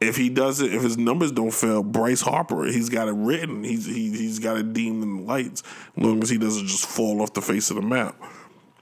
[0.00, 3.64] If he doesn't, if his numbers don't fail, Bryce Harper, he's got it written.
[3.64, 5.62] He's he, he's got it deemed in the lights.
[5.96, 8.20] As long as he doesn't just fall off the face of the map.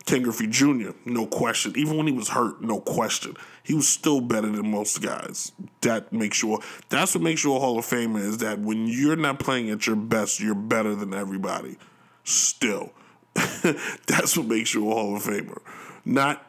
[0.04, 1.72] Ken Griffey Jr., no question.
[1.76, 3.36] Even when he was hurt, no question.
[3.62, 5.52] He was still better than most guys.
[5.82, 9.16] That makes you that's what makes you a Hall of Famer is that when you're
[9.16, 11.76] not playing at your best, you're better than everybody.
[12.24, 12.92] Still.
[13.34, 15.58] that's what makes you a Hall of Famer.
[16.04, 16.44] Not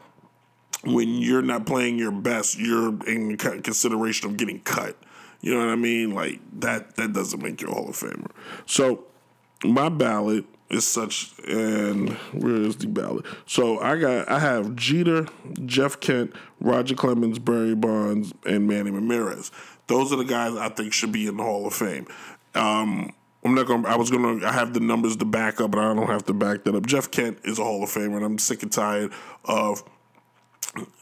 [0.84, 4.97] when you're not playing your best, you're in consideration of getting cut.
[5.41, 6.12] You know what I mean?
[6.15, 8.32] Like that that doesn't make you a Hall of Famer.
[8.65, 9.06] So
[9.63, 13.25] my ballot is such and where is the ballot?
[13.45, 15.27] So I got I have Jeter,
[15.65, 19.51] Jeff Kent, Roger Clemens, Barry Bonds, and Manny Ramirez.
[19.88, 22.07] Those are the guys I think should be in the Hall of Fame.
[22.55, 23.88] Um, I'm not gonna.
[23.88, 24.45] I was gonna.
[24.45, 26.86] I have the numbers to back up, but I don't have to back that up.
[26.86, 29.12] Jeff Kent is a Hall of Famer, and I'm sick and tired
[29.45, 29.83] of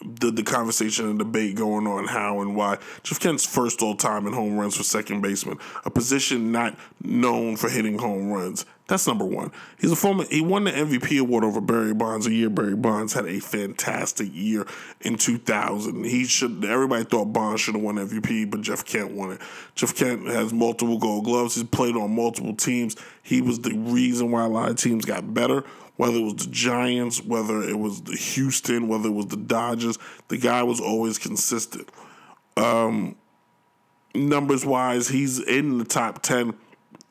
[0.03, 2.77] the the conversation and debate going on how and why.
[3.03, 7.55] Jeff Kent's first all time in home runs for second baseman, a position not known
[7.55, 8.65] for hitting home runs.
[8.91, 9.53] That's number one.
[9.79, 10.25] He's a former.
[10.29, 12.49] He won the MVP award over Barry Bonds a year.
[12.49, 14.67] Barry Bonds had a fantastic year
[14.99, 16.03] in 2000.
[16.03, 16.65] He should.
[16.65, 19.41] Everybody thought Bonds should have won MVP, but Jeff Kent won it.
[19.75, 21.55] Jeff Kent has multiple Gold Gloves.
[21.55, 22.97] He's played on multiple teams.
[23.23, 25.63] He was the reason why a lot of teams got better
[25.95, 29.99] whether it was the Giants, whether it was the Houston, whether it was the Dodgers,
[30.29, 31.87] the guy was always consistent.
[32.57, 33.15] Um,
[34.15, 36.55] numbers wise, he's in the top ten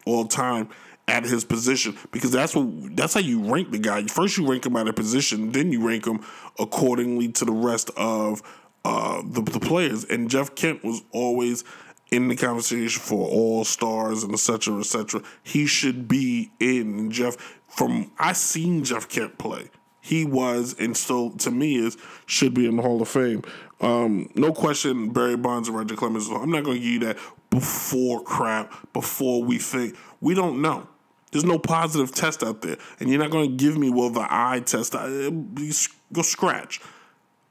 [0.05, 0.69] all time
[1.09, 4.05] at his position because that's what that's how you rank the guy.
[4.07, 6.25] First, you rank him at a position, then you rank him
[6.59, 8.43] accordingly to the rest of
[8.85, 10.05] uh, the, the players.
[10.05, 11.65] And Jeff Kent was always
[12.11, 14.79] in the conversation for all stars and etc.
[14.79, 15.23] etc.
[15.43, 17.11] He should be in.
[17.11, 17.37] Jeff
[17.69, 19.71] from I seen Jeff Kent play.
[20.01, 23.43] He was and still to me is should be in the Hall of Fame.
[23.81, 26.29] Um, no question, Barry Bonds and Roger Clemens.
[26.29, 29.97] I'm not going to give you that before crap, before we think.
[30.21, 30.89] We don't know.
[31.33, 34.27] There's no positive test out there, and you're not going to give me well the
[34.29, 34.93] eye test.
[34.93, 36.81] Go scratch.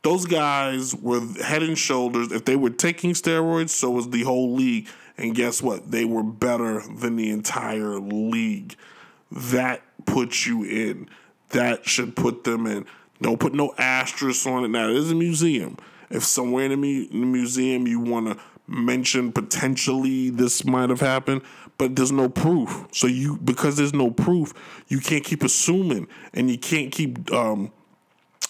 [0.02, 2.32] Those guys were head and shoulders.
[2.32, 4.88] If they were taking steroids, so was the whole league.
[5.18, 5.92] And guess what?
[5.92, 8.76] They were better than the entire league.
[9.32, 11.10] That puts you in.
[11.50, 12.86] That should put them in.
[13.22, 14.70] Don't put no asterisk on it.
[14.70, 15.78] Now, it is a museum.
[16.10, 20.90] If somewhere in the, mu- in the museum you want to mention potentially this might
[20.90, 21.42] have happened,
[21.78, 22.88] but there's no proof.
[22.92, 24.54] So you because there's no proof,
[24.88, 27.72] you can't keep assuming, and you can't keep um,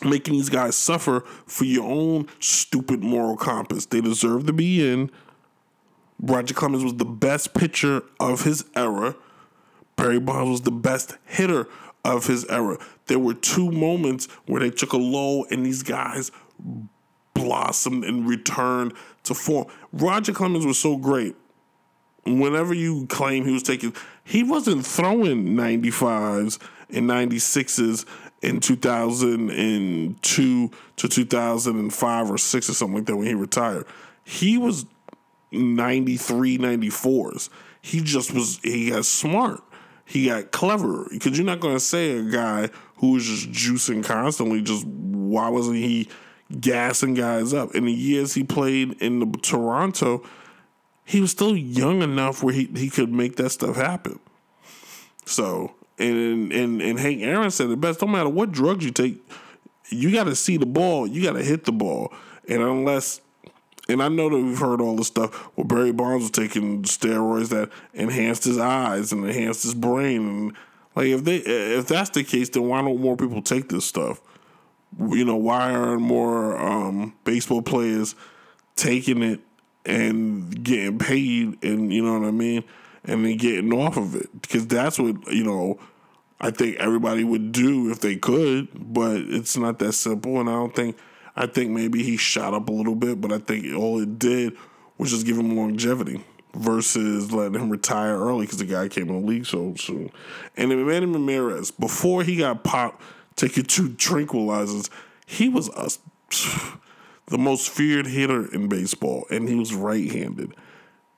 [0.04, 3.86] making these guys suffer for your own stupid moral compass.
[3.86, 5.12] They deserve to be in.
[6.22, 9.16] Roger Clemens was the best pitcher of his era.
[9.96, 11.68] Barry Bonds was the best hitter
[12.04, 12.78] of his era.
[13.08, 16.32] There were two moments where they took a low and these guys
[17.40, 19.68] blossomed and returned to form.
[19.94, 21.36] Roger Clemens was so great.
[22.26, 28.06] Whenever you claim he was taking, he wasn't throwing 95s and 96s
[28.42, 33.86] in 2002 to 2005 or 6 or something like that when he retired.
[34.24, 34.86] He was
[35.52, 37.50] 93, 94s.
[37.82, 39.64] He just was, he got smart.
[40.06, 41.08] He got clever.
[41.12, 45.50] Because you're not going to say a guy who was just juicing constantly, just why
[45.50, 46.10] wasn't he
[46.60, 47.76] gassing guys up?
[47.76, 50.24] In the years he played in the Toronto,
[51.06, 54.20] he was still young enough where he, he could make that stuff happen.
[55.26, 58.00] So and and and Hank Aaron said the best.
[58.00, 59.22] Don't matter what drugs you take,
[59.90, 61.06] you got to see the ball.
[61.06, 62.14] You got to hit the ball.
[62.48, 63.22] And unless,
[63.88, 67.50] and I know that we've heard all the stuff where Barry Bonds was taking steroids
[67.50, 70.28] that enhanced his eyes and enhanced his brain.
[70.28, 70.54] And
[70.96, 74.22] like if they if that's the case, then why don't more people take this stuff?
[74.98, 78.16] You know, why aren't more um, baseball players
[78.76, 79.42] taking it
[79.86, 81.64] and getting paid?
[81.64, 82.64] And you know what I mean?
[83.06, 85.80] and then getting off of it because that's what you know
[86.42, 90.40] I think everybody would do if they could, but it's not that simple.
[90.40, 90.98] And I don't think
[91.36, 94.56] I think maybe he shot up a little bit, but I think all it did
[94.98, 96.24] was just give him longevity
[96.56, 100.12] versus letting him retire early because the guy came in the league so soon.
[100.58, 103.02] And then Manny Ramirez, before he got popped,
[103.40, 104.90] taking two tranquilizers,
[105.26, 105.90] he was a,
[107.28, 110.54] the most feared hitter in baseball, and he was right-handed.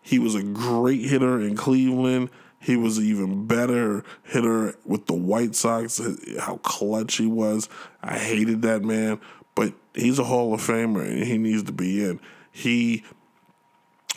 [0.02, 2.30] He was a great hitter in Cleveland.
[2.60, 6.00] He was an even better hitter with the White Sox.
[6.40, 7.70] How clutch he was.
[8.04, 9.20] I hated that man,
[9.56, 12.20] but he's a Hall of Famer and he needs to be in.
[12.52, 13.04] He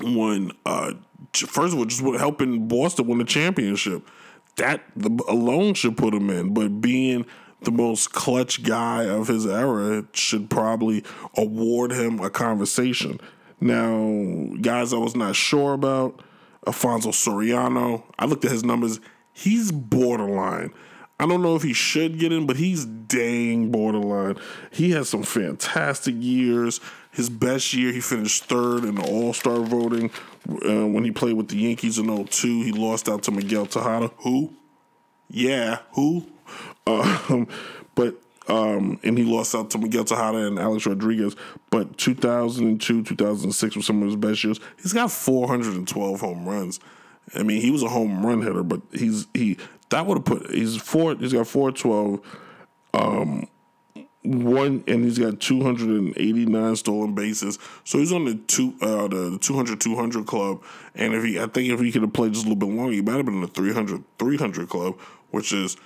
[0.03, 0.53] won.
[0.67, 0.93] Uh,
[1.33, 4.07] first of all, just helping Boston win the championship.
[4.57, 4.83] That
[5.29, 6.53] alone should put him in.
[6.55, 7.27] But being
[7.65, 11.05] the most clutch guy of his era should probably
[11.37, 13.21] award him a conversation.
[13.61, 16.23] Now, guys I was not sure about,
[16.67, 19.01] Alfonso Soriano, I looked at his numbers.
[19.33, 20.73] He's borderline.
[21.21, 24.37] I don't know if he should get in, but he's dang borderline.
[24.73, 26.81] He has some fantastic years.
[27.13, 30.11] His best year, he finished third in the All Star voting
[30.49, 32.63] uh, when he played with the Yankees in 02.
[32.63, 34.11] He lost out to Miguel Tejada.
[34.19, 34.55] Who?
[35.31, 36.27] Yeah, who?
[36.87, 37.49] Um,
[37.95, 38.17] but
[38.49, 41.35] um, and he lost out to Miguel Tejada and Alex Rodriguez.
[41.71, 44.61] But 2002, 2006 were some of his best years.
[44.83, 46.81] He's got 412 home runs.
[47.35, 49.57] I mean, he was a home run hitter, but he's he
[49.89, 51.17] that would have put he's four.
[51.17, 52.21] He's got four twelve.
[52.93, 53.49] Um,
[54.23, 57.59] one and he's got 289 stolen bases.
[57.85, 60.63] So he's on the two uh the 200 200 club
[60.95, 62.93] and if he I think if he could have played just a little bit longer,
[62.93, 64.99] he might have been in the 300 300 club,
[65.31, 65.77] which is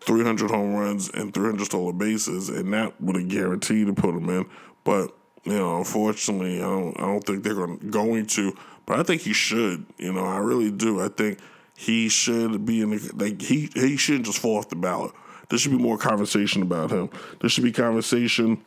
[0.00, 4.28] 300 home runs and 300 stolen bases and that would have guaranteed to put him
[4.30, 4.46] in.
[4.84, 9.22] But you know, unfortunately, I don't I don't think they're going to, but I think
[9.22, 11.00] he should, you know, I really do.
[11.00, 11.38] I think
[11.76, 15.12] he should be in the like he he shouldn't just fall off the ballot.
[15.48, 17.08] There should be more conversation about him.
[17.40, 18.64] There should be conversation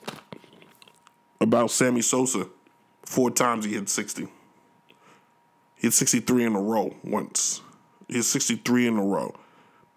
[1.40, 2.48] about Sammy Sosa.
[3.04, 4.24] Four times he hit 60.
[4.24, 4.30] He
[5.82, 7.62] hit 63 in a row once.
[8.08, 9.36] He hit 63 in a row.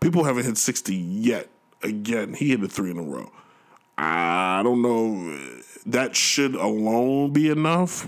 [0.05, 1.49] People haven't hit 60 yet.
[1.83, 3.33] Again, he hit a three in a row.
[3.97, 5.35] I don't know.
[5.87, 8.07] That should alone be enough.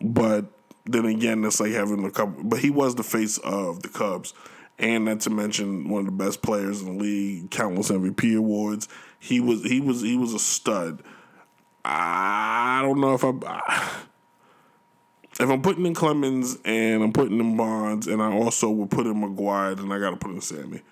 [0.00, 0.46] But
[0.84, 2.42] then again, it's like having a couple.
[2.42, 4.34] But he was the face of the Cubs
[4.80, 8.88] and not to mention one of the best players in the league, countless MVP awards.
[9.20, 11.04] He was he was he was a stud.
[11.84, 13.30] I don't know if I
[15.38, 19.06] if I'm putting in Clemens and I'm putting in Bonds and I also would put
[19.06, 20.82] in McGwire, then I got to put in Sammy.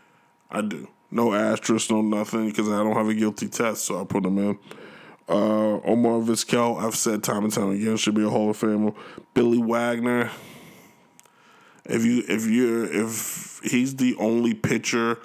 [0.54, 0.88] I do.
[1.10, 4.38] No asterisk, no nothing, because I don't have a guilty test, so I put him
[4.38, 4.58] in.
[5.28, 8.94] Uh, Omar Vizquel, I've said time and time again, should be a Hall of Famer.
[9.32, 10.30] Billy Wagner,
[11.84, 15.18] if you if you're if he's the only pitcher,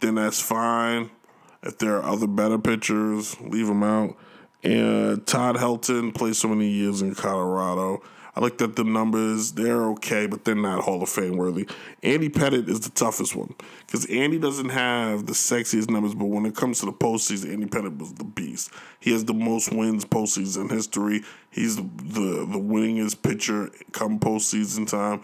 [0.00, 1.10] then that's fine.
[1.62, 4.16] If there are other better pitchers, leave him out.
[4.66, 8.02] And Todd Helton played so many years in Colorado.
[8.34, 11.68] I looked at the numbers; they're okay, but they're not Hall of Fame worthy.
[12.02, 13.54] Andy Pettitte is the toughest one
[13.86, 17.66] because Andy doesn't have the sexiest numbers, but when it comes to the postseason, Andy
[17.66, 18.72] Pettitte was the beast.
[18.98, 21.22] He has the most wins postseason history.
[21.50, 25.22] He's the the, the winningest pitcher come postseason time.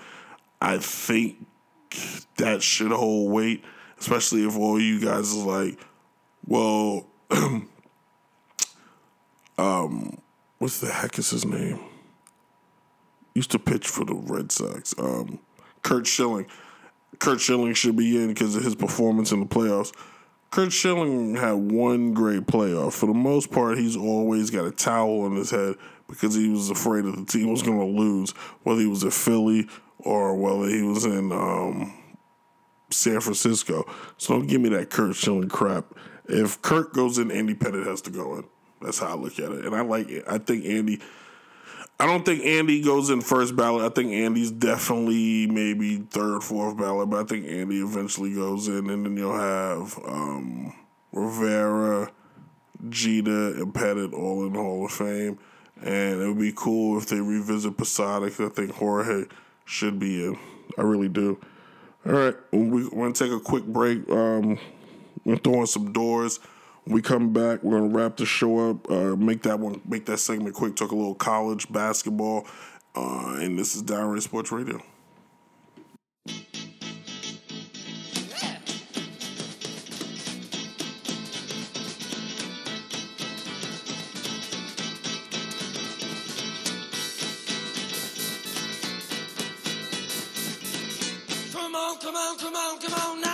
[0.61, 1.45] I think
[2.36, 3.64] that should hold weight,
[3.99, 5.80] especially if all you guys are like,
[6.47, 7.09] well,
[9.59, 10.18] um,
[10.59, 11.80] what's the heck is his name?
[13.34, 14.94] Used to pitch for the Red Sox.
[14.98, 15.38] Um,
[15.82, 16.46] Curt Schilling.
[17.18, 19.92] Curt Schilling should be in because of his performance in the playoffs.
[20.50, 22.92] Curt Schilling had one great playoff.
[22.92, 25.76] For the most part, he's always got a towel on his head
[26.09, 28.32] because he was afraid that the team was going to lose,
[28.62, 29.66] whether he was at Philly
[29.98, 31.94] or whether he was in um,
[32.90, 33.90] San Francisco.
[34.18, 35.94] So don't give me that Curt Schilling crap.
[36.28, 38.44] If Curt goes in, Andy Pettitte has to go in.
[38.85, 39.64] That's how I look at it.
[39.64, 40.24] And I like it.
[40.28, 41.01] I think Andy.
[42.01, 43.85] I don't think Andy goes in first ballot.
[43.85, 48.91] I think Andy's definitely maybe third, fourth ballot, but I think Andy eventually goes in,
[48.91, 50.74] and then you'll have um,
[51.12, 52.11] Rivera,
[52.89, 55.39] Jeter, and Pettitte all in the Hall of Fame.
[55.80, 59.26] And it would be cool if they revisit Posada because I think Jorge
[59.64, 60.39] should be in.
[60.76, 61.41] I really do.
[62.05, 64.09] All right, we're going to take a quick break.
[64.11, 64.59] Um,
[65.24, 66.41] we're throwing some doors.
[66.85, 68.91] We come back, we're gonna wrap the show up.
[68.91, 70.74] Uh, make that one, make that segment quick.
[70.74, 72.47] Talk a little college basketball,
[72.97, 74.83] uh, and this is Downright Sports Radio.
[91.53, 92.16] Come on, come
[92.57, 93.32] on, come on,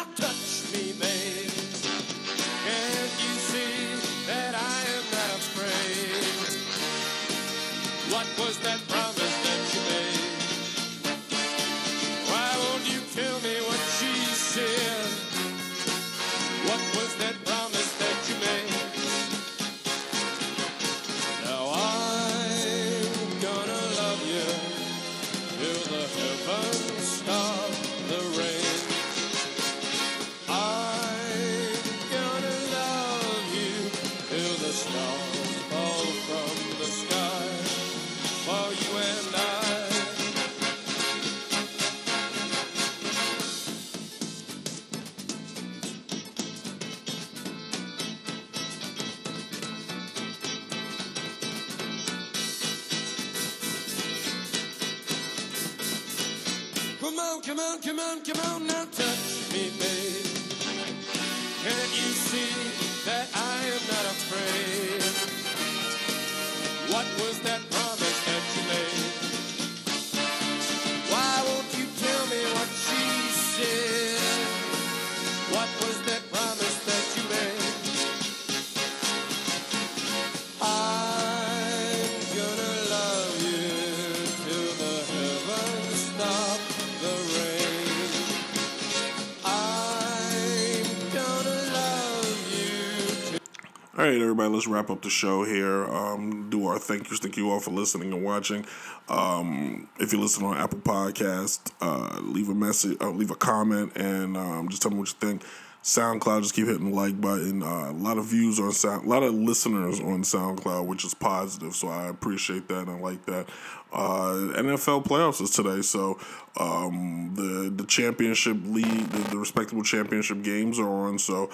[94.08, 95.84] right, everybody, let's wrap up the show here.
[95.84, 97.20] Um, do our thank yous.
[97.20, 98.64] Thank you all for listening and watching.
[99.08, 103.92] Um, if you listen on Apple Podcast, uh, leave a message, uh, leave a comment,
[103.96, 105.42] and um, just tell me what you think.
[105.82, 107.62] SoundCloud, just keep hitting the like button.
[107.62, 111.14] Uh, a lot of views on Sound, a lot of listeners on SoundCloud, which is
[111.14, 111.74] positive.
[111.74, 113.48] So I appreciate that and I like that.
[113.92, 116.18] Uh, NFL playoffs is today, so
[116.58, 121.18] um, the the championship league, the, the respectable championship games are on.
[121.18, 121.48] So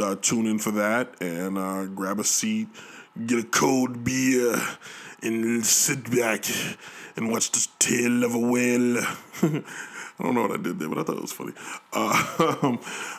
[0.00, 2.68] uh, tune in for that and uh, grab a seat,
[3.26, 4.54] get a cold beer,
[5.22, 6.44] and sit back
[7.16, 8.98] and watch the tail of a whale.
[10.18, 11.52] I don't know what I did there, but I thought it was funny.
[11.92, 12.76] Uh,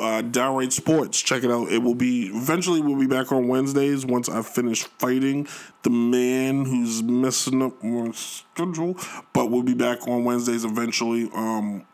[0.00, 1.20] uh, Downright Sports.
[1.22, 1.70] Check it out.
[1.70, 2.80] It will be eventually.
[2.80, 5.48] We'll be back on Wednesdays once I finish fighting
[5.82, 8.96] the man who's messing up my schedule.
[9.32, 11.30] But we'll be back on Wednesdays eventually.
[11.34, 11.86] Um,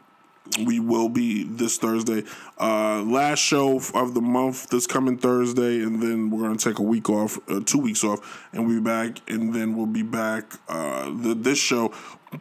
[0.59, 2.25] we will be this Thursday.
[2.59, 6.83] Uh, last show of the month this coming Thursday, and then we're gonna take a
[6.83, 10.45] week off, uh, two weeks off, and we'll be back, and then we'll be back.
[10.69, 11.93] Uh, the, this show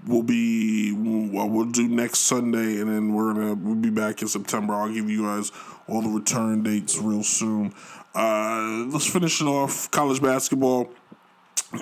[0.07, 4.27] will be what we'll do next Sunday, and then we're gonna we'll be back in
[4.27, 4.73] September.
[4.73, 5.51] I'll give you guys
[5.87, 7.73] all the return dates real soon.
[8.13, 9.89] Uh, let's finish it off.
[9.91, 10.89] College basketball.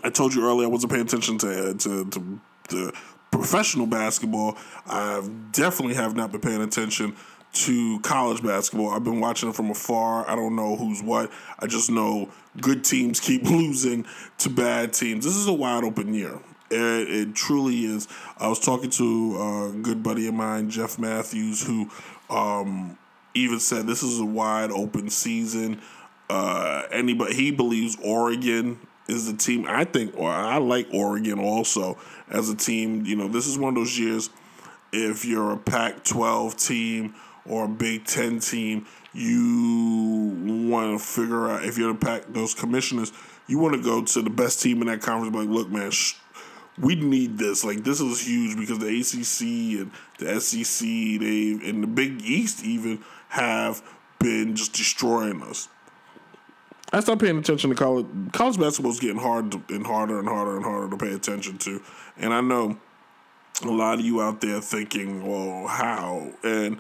[0.04, 2.94] I told you earlier I wasn't paying attention to to, to the
[3.40, 4.58] professional basketball.
[4.86, 7.16] I definitely have not been paying attention
[7.52, 8.90] to college basketball.
[8.90, 10.30] I've been watching it from afar.
[10.30, 11.32] I don't know who's what.
[11.58, 12.30] I just know
[12.60, 14.06] good teams keep losing
[14.40, 15.24] to bad teams.
[15.24, 16.38] This is a wide open year.
[16.70, 18.10] It, it truly is.
[18.38, 21.90] I was talking to a good buddy of mine, Jeff Matthews, who
[22.30, 22.98] um,
[23.34, 25.82] even said this is a wide open season.
[26.30, 28.80] Uh, anybody he believes Oregon
[29.10, 29.66] is the team.
[29.68, 31.98] I think, or I like Oregon also
[32.30, 33.06] as a team.
[33.06, 34.30] You know, this is one of those years.
[34.92, 37.16] If you're a Pac-12 team
[37.46, 42.54] or a Big Ten team, you want to figure out if you're the Pac those
[42.54, 43.12] commissioners.
[43.48, 45.36] You want to go to the best team in that conference.
[45.36, 46.16] Like, look, man, sh-
[46.80, 47.64] we need this.
[47.64, 52.64] Like this is huge because the ACC and the SEC, they and the Big East
[52.64, 53.82] even have
[54.20, 55.68] been just destroying us.
[56.92, 58.08] I stopped paying attention to college.
[58.32, 61.82] College basketball is getting hard and harder and harder and harder to pay attention to,
[62.20, 62.78] and I know
[63.64, 66.80] a lot of you out there thinking, "Well, how?" And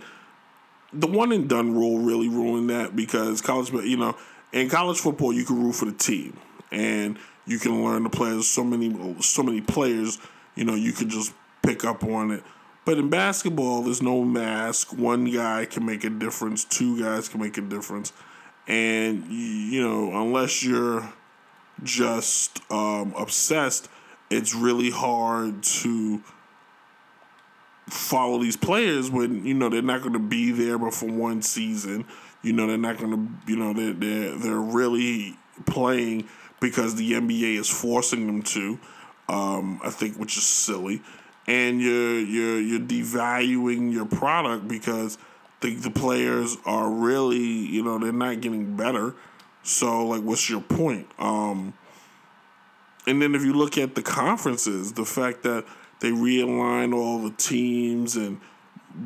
[0.93, 4.15] the one and done rule really ruined that because college, you know,
[4.51, 6.37] in college football, you can root for the team,
[6.71, 8.47] and you can learn the players.
[8.47, 10.19] So many, so many players.
[10.55, 12.43] You know, you can just pick up on it.
[12.85, 14.93] But in basketball, there's no mask.
[14.93, 16.63] One guy can make a difference.
[16.63, 18.13] Two guys can make a difference.
[18.67, 21.13] And you know, unless you're
[21.83, 23.89] just um, obsessed,
[24.29, 26.21] it's really hard to
[27.87, 31.41] follow these players when you know they're not going to be there but for one
[31.41, 32.05] season.
[32.41, 33.51] You know they're not going to.
[33.51, 36.27] You know they're they're they're really playing
[36.59, 38.79] because the NBA is forcing them to.
[39.27, 41.01] Um, I think, which is silly,
[41.47, 45.17] and you're you're you're devaluing your product because
[45.61, 49.15] the the players are really you know they're not getting better.
[49.63, 51.07] So like, what's your point?
[51.19, 51.73] Um,
[53.09, 55.65] and then if you look at the conferences, the fact that
[55.99, 58.39] they realign all the teams and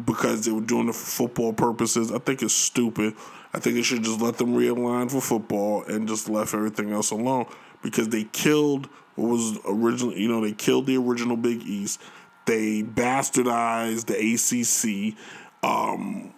[0.05, 3.15] because they were doing it for football purposes, I think it's stupid.
[3.53, 7.11] I think they should just let them realign for football and just left everything else
[7.11, 7.45] alone
[7.81, 12.01] because they killed what was originally, you know, they killed the original Big East.
[12.45, 15.15] They bastardized the ACC.
[15.63, 16.33] Um,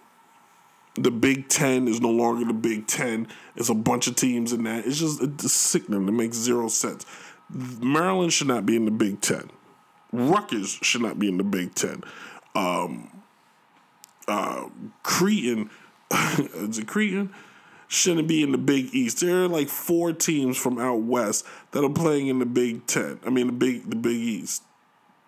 [0.94, 3.28] the Big Ten is no longer the Big Ten.
[3.54, 4.86] It's a bunch of teams in that.
[4.86, 6.06] It's just it's sickening.
[6.06, 7.06] It makes zero sense.
[7.50, 9.50] Maryland should not be in the Big Ten.
[10.12, 12.02] Rutgers should not be in the Big Ten.
[12.54, 13.22] Um,
[14.26, 14.68] uh,
[15.02, 15.70] Creighton
[16.10, 17.32] is it Creighton?
[17.88, 19.20] Shouldn't be in the Big East.
[19.20, 23.20] There are like four teams from out west that are playing in the Big Ten.
[23.24, 24.62] I mean the big the Big East.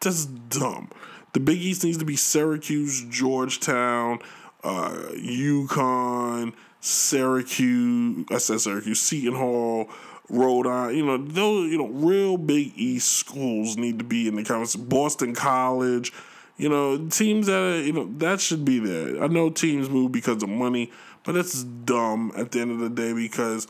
[0.00, 0.90] That's dumb.
[1.34, 4.20] The Big East needs to be Syracuse, Georgetown,
[4.64, 8.24] uh, UConn, Syracuse.
[8.30, 9.88] I said Syracuse, Seton Hall,
[10.28, 10.96] Rhode Island.
[10.96, 11.70] You know those.
[11.70, 14.76] You know real Big East schools need to be in the conference.
[14.76, 16.12] Boston College.
[16.56, 19.22] You know, teams that you know that should be there.
[19.22, 20.90] I know teams move because of money,
[21.24, 23.68] but that's dumb at the end of the day because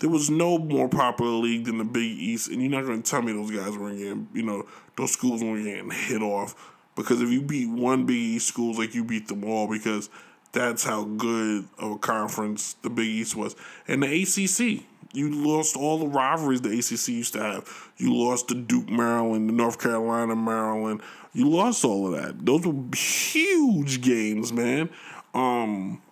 [0.00, 3.08] there was no more popular league than the Big East, and you're not going to
[3.08, 7.22] tell me those guys weren't getting, you know, those schools weren't getting hit off because
[7.22, 10.10] if you beat one Big East schools, like you beat them all because
[10.52, 13.56] that's how good of a conference the Big East was,
[13.88, 14.84] and the ACC.
[15.14, 17.90] You lost all the rivalries the ACC used to have.
[17.96, 21.02] You lost to Duke, Maryland, the North Carolina, Maryland.
[21.32, 22.44] You lost all of that.
[22.44, 24.90] Those were huge games, man.
[25.32, 26.02] Um,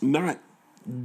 [0.00, 0.38] not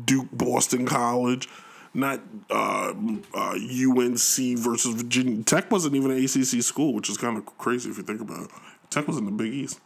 [0.05, 1.49] Duke Boston College,
[1.93, 2.93] not uh,
[3.33, 7.89] uh, UNC versus Virginia Tech wasn't even an ACC school, which is kind of crazy
[7.89, 8.49] if you think about it.
[8.89, 9.79] Tech was in the Big East.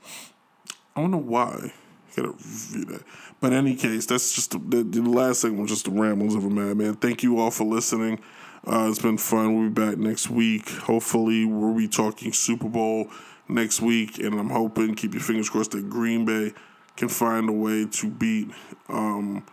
[0.95, 1.73] I don't know why.
[2.15, 3.01] Gotta review that.
[3.41, 6.45] But in any case, that's just the, the, last thing was just the rambles of
[6.45, 6.95] a madman.
[6.95, 8.19] Thank you all for listening.
[8.65, 9.55] Uh, it's been fun.
[9.55, 10.69] We'll be back next week.
[10.69, 13.09] Hopefully, we'll be talking Super Bowl
[13.47, 16.53] next week, and I'm hoping, keep your fingers crossed, that Green Bay
[16.95, 18.49] can find a way to beat
[18.89, 19.45] um,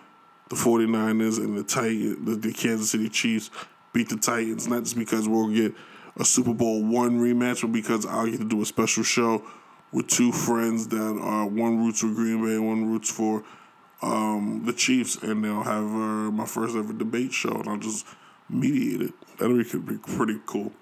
[0.49, 3.51] the 49ers and the Titan, the, the Kansas City Chiefs,
[3.93, 5.75] beat the Titans, not just because we'll get
[6.19, 9.45] a Super Bowl one rematch, but because I'll get to do a special show
[9.93, 13.45] with two friends that are one roots for Green Bay and one roots for
[14.03, 18.07] um, the Chiefs, and they'll have uh, my first ever debate show, and I'll just
[18.49, 19.13] mediate it.
[19.39, 20.73] That'll be, could be pretty cool.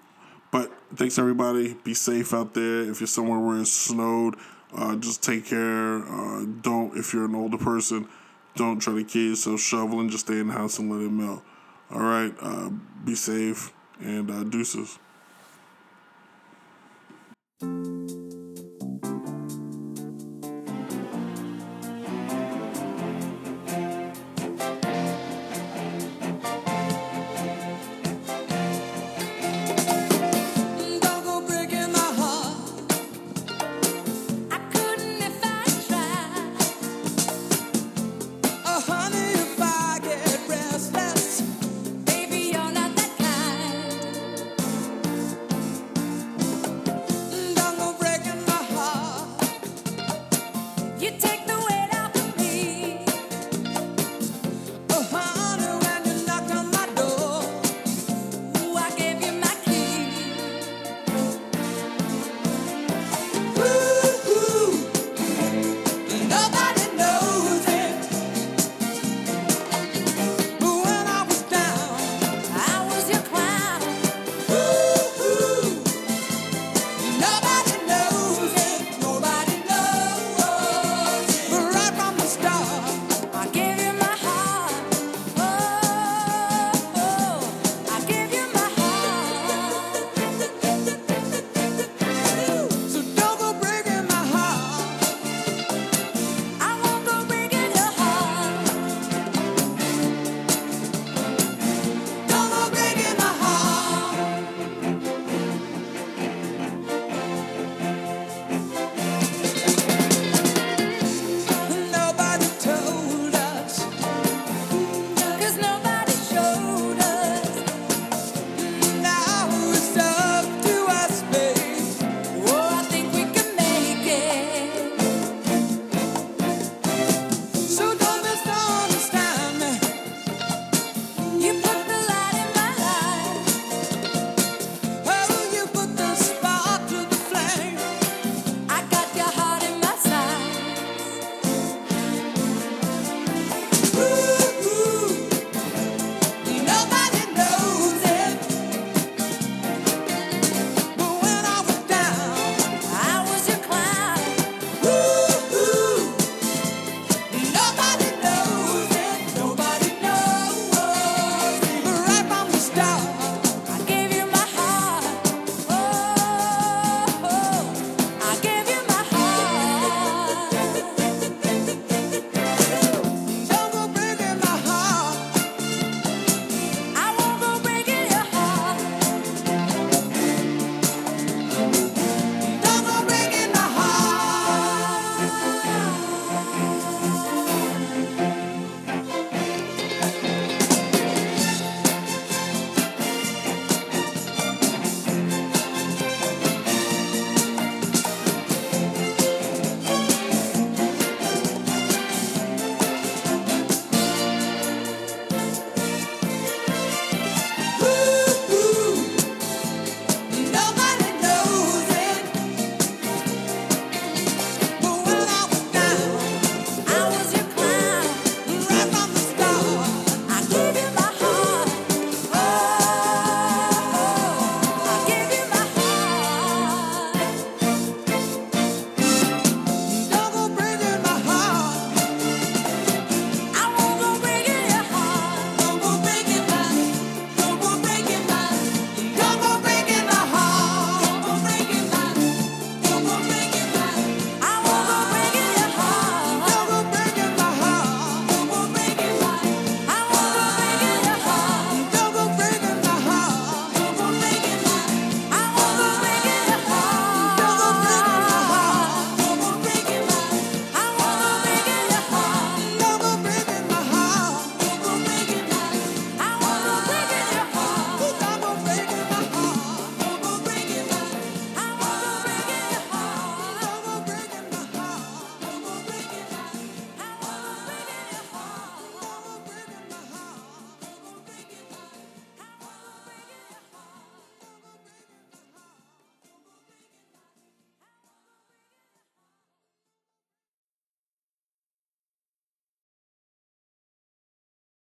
[0.51, 1.75] But thanks everybody.
[1.83, 2.81] Be safe out there.
[2.81, 4.35] If you're somewhere where it's snowed,
[4.75, 6.03] uh, just take care.
[6.03, 8.07] Uh, don't if you're an older person,
[8.55, 10.09] don't try to kill yourself shoveling.
[10.09, 11.43] Just stay in the house and let it melt.
[11.89, 12.33] All right.
[12.41, 12.69] Uh,
[13.05, 14.99] be safe and uh, deuces.